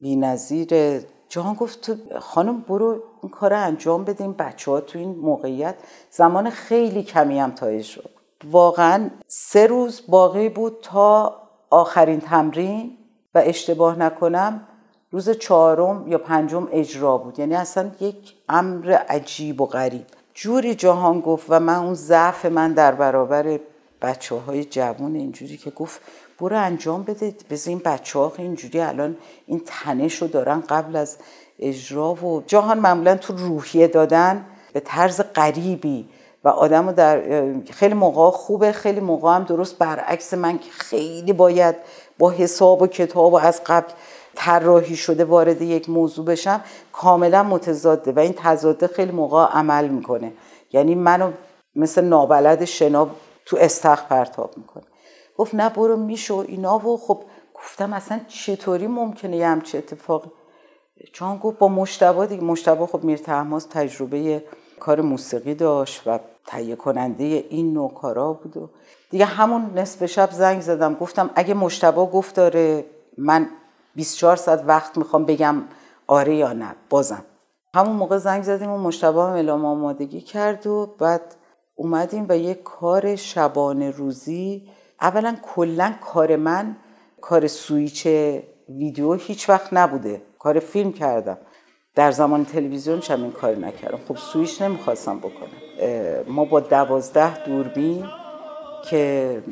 بینظیر. 0.00 1.00
جهان 1.28 1.54
گفت 1.54 1.80
تو 1.80 2.18
خانم 2.20 2.60
برو 2.60 3.02
این 3.22 3.30
کار 3.30 3.54
انجام 3.54 4.04
بده 4.04 4.24
این 4.24 4.32
بچه 4.32 4.70
ها 4.70 4.80
تو 4.80 4.98
این 4.98 5.16
موقعیت 5.16 5.74
زمان 6.10 6.50
خیلی 6.50 7.02
کمی 7.02 7.38
هم 7.38 7.50
تا 7.50 7.66
اجرا 7.66 8.04
واقعا 8.50 9.10
سه 9.26 9.66
روز 9.66 10.02
باقی 10.08 10.48
بود 10.48 10.78
تا 10.82 11.36
آخرین 11.70 12.20
تمرین 12.20 12.98
و 13.34 13.42
اشتباه 13.44 13.98
نکنم 13.98 14.68
روز 15.10 15.30
چهارم 15.30 16.08
یا 16.08 16.18
پنجم 16.18 16.68
اجرا 16.72 17.18
بود. 17.18 17.38
یعنی 17.38 17.54
اصلا 17.54 17.90
یک 18.00 18.34
امر 18.48 18.92
عجیب 18.92 19.60
و 19.60 19.66
غریب. 19.66 20.06
جوری 20.34 20.74
جهان 20.74 21.20
گفت 21.20 21.46
و 21.48 21.60
من 21.60 21.76
اون 21.76 21.94
ضعف 21.94 22.46
من 22.46 22.72
در 22.72 22.92
برابر 22.92 23.60
بچه 24.02 24.34
های 24.34 24.64
جوون 24.64 25.14
اینجوری 25.14 25.56
که 25.56 25.70
گفت 25.70 26.00
برو 26.40 26.56
انجام 26.58 27.02
بده 27.02 27.34
بذار 27.50 27.70
این 27.70 27.82
بچه 27.84 28.18
ها 28.18 28.32
اینجوری 28.38 28.80
الان 28.80 29.16
این 29.46 29.62
تنش 29.66 30.22
رو 30.22 30.28
دارن 30.28 30.60
قبل 30.60 30.96
از 30.96 31.16
اجرا 31.58 32.14
و 32.14 32.42
جهان 32.46 32.78
معمولا 32.78 33.16
تو 33.16 33.36
روحیه 33.36 33.86
دادن 33.86 34.44
به 34.72 34.80
طرز 34.80 35.20
غریبی 35.34 36.08
و 36.44 36.48
آدم 36.48 36.92
در 36.92 37.22
خیلی 37.70 37.94
موقع 37.94 38.30
خوبه 38.30 38.72
خیلی 38.72 39.00
موقع 39.00 39.34
هم 39.34 39.44
درست 39.44 39.78
برعکس 39.78 40.34
من 40.34 40.58
که 40.58 40.70
خیلی 40.70 41.32
باید 41.32 41.74
با 42.18 42.30
حساب 42.30 42.82
و 42.82 42.86
کتاب 42.86 43.32
و 43.32 43.36
از 43.36 43.60
قبل 43.66 43.92
طراحی 44.34 44.96
شده 44.96 45.24
وارد 45.24 45.62
یک 45.62 45.90
موضوع 45.90 46.24
بشم 46.24 46.60
کاملا 46.92 47.42
متضاده 47.42 48.12
و 48.12 48.18
این 48.18 48.34
تضاده 48.36 48.86
خیلی 48.86 49.12
موقع 49.12 49.44
عمل 49.44 49.88
می‌کنه. 49.88 50.32
یعنی 50.72 50.94
منو 50.94 51.30
مثل 51.76 52.04
نابلد 52.04 52.64
شنا 52.64 53.08
تو 53.46 53.56
استخ 53.60 54.06
پرتاب 54.06 54.50
می‌کنه. 54.56 54.84
گفت 55.36 55.54
نه 55.54 55.68
برو 55.68 55.96
میشو 55.96 56.44
اینا 56.48 56.78
و 56.78 56.96
خب 56.96 57.22
گفتم 57.54 57.92
اصلا 57.92 58.20
چطوری 58.28 58.86
ممکنه 58.86 59.36
یه 59.36 59.48
همچه 59.48 59.78
اتفاقی 59.78 60.30
چون 61.12 61.36
گفت 61.36 61.58
با 61.58 61.68
مشتبه 61.68 62.26
دیگه 62.26 62.44
مشتبه 62.44 62.86
خب 62.86 63.04
میر 63.04 63.18
تحماس 63.18 63.66
تجربه 63.70 64.44
کار 64.80 65.00
موسیقی 65.00 65.54
داشت 65.54 66.02
و 66.06 66.18
تهیه 66.46 66.76
کننده 66.76 67.24
این 67.24 67.72
نوع 67.72 67.94
کارا 67.94 68.32
بود 68.32 68.56
و 68.56 68.70
دیگه 69.10 69.24
همون 69.24 69.78
نصف 69.78 70.06
شب 70.06 70.30
زنگ 70.30 70.60
زدم. 70.60 70.94
گفتم 70.94 71.30
اگه 71.34 71.54
مشتبه 71.54 72.06
گفت 72.06 72.34
داره 72.34 72.84
من 73.18 73.48
24 73.94 74.36
ساعت 74.36 74.64
وقت 74.66 74.98
می‌خوام 74.98 75.24
بگم 75.24 75.62
آره 76.06 76.36
یا 76.36 76.52
نه 76.52 76.74
بازم. 76.90 77.24
همون 77.74 77.96
موقع 77.96 78.18
زنگ 78.18 78.42
زدیم 78.42 78.70
و 78.70 78.78
مشتبه 78.78 79.22
هم 79.22 79.32
اعلام 79.32 79.64
آمادگی 79.64 80.20
کرد 80.20 80.66
و 80.66 80.94
بعد 80.98 81.34
اومدیم 81.82 82.26
و 82.28 82.36
یک 82.36 82.62
کار 82.62 83.16
شبانه 83.16 83.90
روزی 83.90 84.68
اولا 85.00 85.36
کلا 85.42 85.94
کار 86.00 86.36
من 86.36 86.76
کار 87.20 87.46
سویچ 87.46 88.06
ویدیو 88.68 89.12
هیچ 89.12 89.48
وقت 89.48 89.72
نبوده. 89.72 90.22
کار 90.38 90.58
فیلم 90.58 90.92
کردم. 90.92 91.38
در 91.94 92.10
زمان 92.10 92.44
تلویزیون 92.44 93.00
هم 93.08 93.22
این 93.22 93.32
کار 93.32 93.56
نکردم. 93.56 93.98
خب 94.08 94.16
سویچ 94.16 94.62
نمی‌خواستم 94.62 95.18
بکنم. 95.18 95.58
ما 96.28 96.44
با 96.44 96.60
دوازده 96.60 97.44
دوربین 97.44 98.06
که 98.90 99.42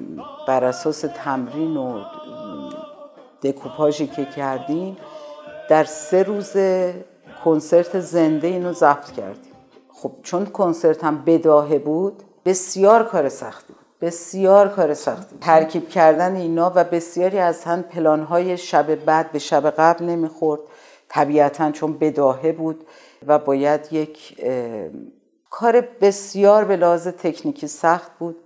بر 0.48 0.64
اساس 0.64 1.00
تمرین 1.00 1.76
و 1.76 2.04
دکوپاژی 3.42 4.06
که 4.06 4.24
کردیم 4.24 4.96
در 5.68 5.84
سه 5.84 6.22
روز 6.22 6.56
کنسرت 7.44 8.00
زنده 8.00 8.46
اینو 8.46 8.72
ضبط 8.72 9.10
کردیم. 9.10 9.49
خب 10.02 10.12
چون 10.22 10.46
کنسرت 10.46 11.04
هم 11.04 11.22
بداهه 11.24 11.78
بود 11.78 12.22
بسیار 12.44 13.04
کار 13.04 13.28
سختی 13.28 13.72
بود 13.72 13.86
بسیار 14.00 14.68
کار 14.68 14.94
سختی 14.94 15.36
ترکیب 15.40 15.88
کردن 15.88 16.36
اینا 16.36 16.72
و 16.74 16.84
بسیاری 16.84 17.38
از 17.38 17.64
هم 17.64 17.82
پلانهای 17.82 18.56
شب 18.56 18.94
بعد 18.94 19.32
به 19.32 19.38
شب 19.38 19.70
قبل 19.70 20.04
نمی‌خورد. 20.04 20.60
طبیعتا 21.08 21.70
چون 21.70 21.98
بداهه 21.98 22.52
بود 22.52 22.84
و 23.26 23.38
باید 23.38 23.92
یک 23.92 24.44
کار 25.50 25.80
بسیار 26.00 26.64
به 26.64 26.76
لحاظ 26.76 27.08
تکنیکی 27.08 27.66
سخت 27.66 28.18
بود. 28.18 28.36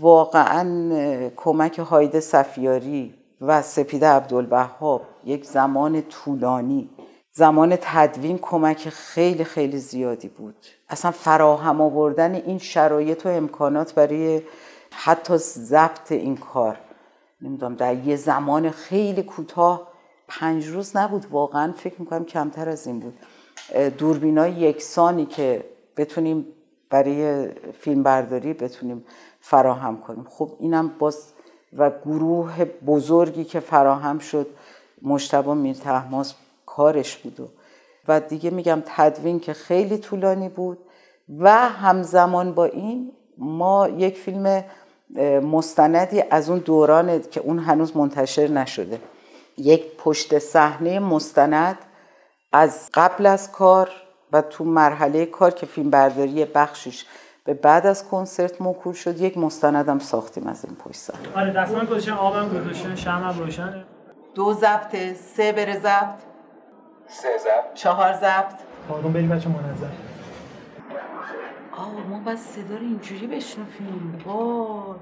واقعا 0.00 1.30
کمک 1.36 1.78
هایده 1.78 2.20
سفیاری 2.20 3.14
و 3.40 3.62
سپید 3.62 4.04
عبدالوهاب 4.04 5.02
یک 5.24 5.46
زمان 5.46 6.02
طولانی 6.02 6.90
زمان 7.38 7.78
تدوین 7.80 8.38
کمک 8.38 8.88
خیلی 8.88 9.44
خیلی 9.44 9.78
زیادی 9.78 10.28
بود. 10.28 10.54
اصلا 10.88 11.10
فراهم 11.10 11.80
آوردن 11.80 12.34
این 12.34 12.58
شرایط 12.58 13.26
و 13.26 13.28
امکانات 13.28 13.94
برای 13.94 14.42
حتی 14.90 15.36
ضبط 15.36 16.12
این 16.12 16.36
کار. 16.36 16.78
نمی‌دونم 17.42 17.74
در 17.74 17.94
یه 17.94 18.16
زمان 18.16 18.70
خیلی 18.70 19.22
کوتاه 19.22 19.88
پنج 20.28 20.66
روز 20.66 20.96
نبود. 20.96 21.26
واقعا 21.30 21.72
فکر 21.72 21.94
می‌کنم 21.98 22.24
کمتر 22.24 22.68
از 22.68 22.86
این 22.86 23.00
بود. 23.00 23.14
دوربینای 23.98 24.52
یکسانی 24.52 25.26
که 25.26 25.64
بتونیم 25.96 26.46
برای 26.90 27.48
فیلم 27.80 28.02
برداری 28.02 28.52
بتونیم 28.52 29.04
فراهم 29.40 30.00
کنیم. 30.00 30.26
خب 30.30 30.56
اینم 30.60 30.88
باز 30.98 31.32
و 31.76 31.90
گروه 31.90 32.64
بزرگی 32.64 33.44
که 33.44 33.60
فراهم 33.60 34.18
شد 34.18 34.46
مشتبه 35.02 35.54
میر 35.54 35.76
کارش 36.78 37.16
بود 37.16 37.40
و, 37.40 37.48
و 38.08 38.20
دیگه 38.20 38.50
میگم 38.50 38.82
تدوین 38.86 39.40
که 39.40 39.52
خیلی 39.52 39.98
طولانی 39.98 40.48
بود 40.48 40.78
و 41.38 41.50
همزمان 41.68 42.54
با 42.54 42.64
این 42.64 43.12
ما 43.38 43.88
یک 43.88 44.18
فیلم 44.18 44.64
مستندی 45.42 46.22
از 46.30 46.50
اون 46.50 46.58
دوران 46.58 47.22
که 47.22 47.40
اون 47.40 47.58
هنوز 47.58 47.96
منتشر 47.96 48.48
نشده. 48.48 49.00
یک 49.56 49.96
پشت 49.96 50.38
صحنه 50.38 50.98
مستند 50.98 51.78
از 52.52 52.88
قبل 52.94 53.26
از 53.26 53.52
کار 53.52 53.90
و 54.32 54.42
تو 54.42 54.64
مرحله 54.64 55.26
کار 55.26 55.50
که 55.50 55.66
فیلم 55.66 55.90
برداری 55.90 56.44
بخشش 56.44 57.04
به 57.44 57.54
بعد 57.54 57.86
از 57.86 58.08
کنسرت 58.08 58.60
موکول 58.60 58.94
شد 58.94 59.20
یک 59.20 59.38
مستندم 59.38 59.98
ساختیم 59.98 60.46
از 60.46 60.64
این 60.64 60.76
پشت 60.76 60.96
صحنه. 60.96 61.36
آره 61.36 61.52
دستمان 61.52 61.86
گذاشتن 61.86 62.12
آبم 62.12 62.48
گذاشتن 62.48 62.94
شمعم 62.94 63.38
روشنه. 63.38 63.84
دو 64.34 64.54
ضبط 64.54 64.96
سه 65.36 65.52
بره 65.52 65.78
ضبط. 65.78 66.27
سه 67.08 67.28
ضبط. 67.38 67.74
چهار 67.74 68.12
ضبط. 68.12 68.54
آروم 68.90 69.12
بریم 69.12 69.28
بچه 69.28 69.48
منظم 69.48 69.90
آه 71.72 72.06
ما 72.10 72.20
بس 72.26 72.38
صدا 72.38 72.76
رو 72.76 72.82
اینجوری 72.82 73.26
بشنفیم 73.26 74.22
وای 74.26 74.94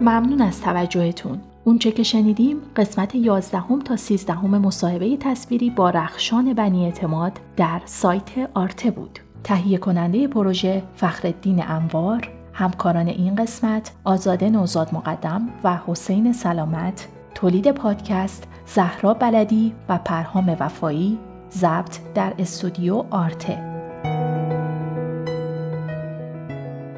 ممنون 0.00 0.40
از 0.40 0.60
توجهتون. 0.60 1.40
اونچه 1.64 1.90
که 1.90 2.02
شنیدیم 2.02 2.60
قسمت 2.76 3.14
11 3.14 3.62
تا 3.84 3.96
13 3.96 4.44
مصاحبه 4.44 5.16
تصویری 5.16 5.70
با 5.70 5.90
رخشان 5.90 6.54
بنی 6.54 6.84
اعتماد 6.84 7.32
در 7.56 7.80
سایت 7.84 8.30
آرته 8.54 8.90
بود. 8.90 9.18
تهیه 9.44 9.78
کننده 9.78 10.28
پروژه 10.28 10.82
فخرالدین 10.96 11.62
انوار، 11.68 12.35
همکاران 12.58 13.06
این 13.08 13.34
قسمت 13.34 13.92
آزاده 14.04 14.50
نوزاد 14.50 14.94
مقدم 14.94 15.48
و 15.64 15.78
حسین 15.86 16.32
سلامت، 16.32 17.08
تولید 17.34 17.70
پادکست 17.70 18.44
زهرا 18.66 19.14
بلدی 19.14 19.74
و 19.88 19.98
پرهام 19.98 20.56
وفایی، 20.60 21.18
ضبط 21.50 21.98
در 22.14 22.32
استودیو 22.38 23.04
آرته. 23.10 23.58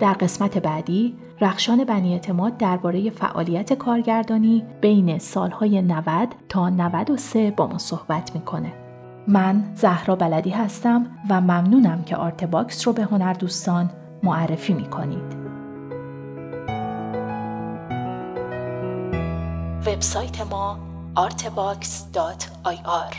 در 0.01 0.13
قسمت 0.13 0.59
بعدی 0.59 1.15
رخشان 1.41 1.85
بنی 1.85 2.13
اعتماد 2.13 2.57
درباره 2.57 3.11
فعالیت 3.11 3.73
کارگردانی 3.73 4.65
بین 4.81 5.19
سالهای 5.19 5.83
90 5.83 6.29
تا 6.49 6.69
93 6.69 7.51
با 7.51 7.67
ما 7.67 7.79
صحبت 7.79 8.35
می‌کنه. 8.35 8.73
من 9.29 9.65
زهرا 9.75 10.17
بلدی 10.17 10.51
هستم 10.51 11.07
و 11.31 11.41
ممنونم 11.41 12.03
که 12.03 12.17
آرت 12.17 12.45
باکس 12.45 12.87
رو 12.87 12.93
به 12.93 13.03
هنر 13.03 13.33
دوستان 13.33 13.91
معرفی 14.23 14.73
می‌کنید. 14.73 15.48
وبسایت 19.87 20.41
ما 20.41 20.79
artbox.ir 21.17 23.15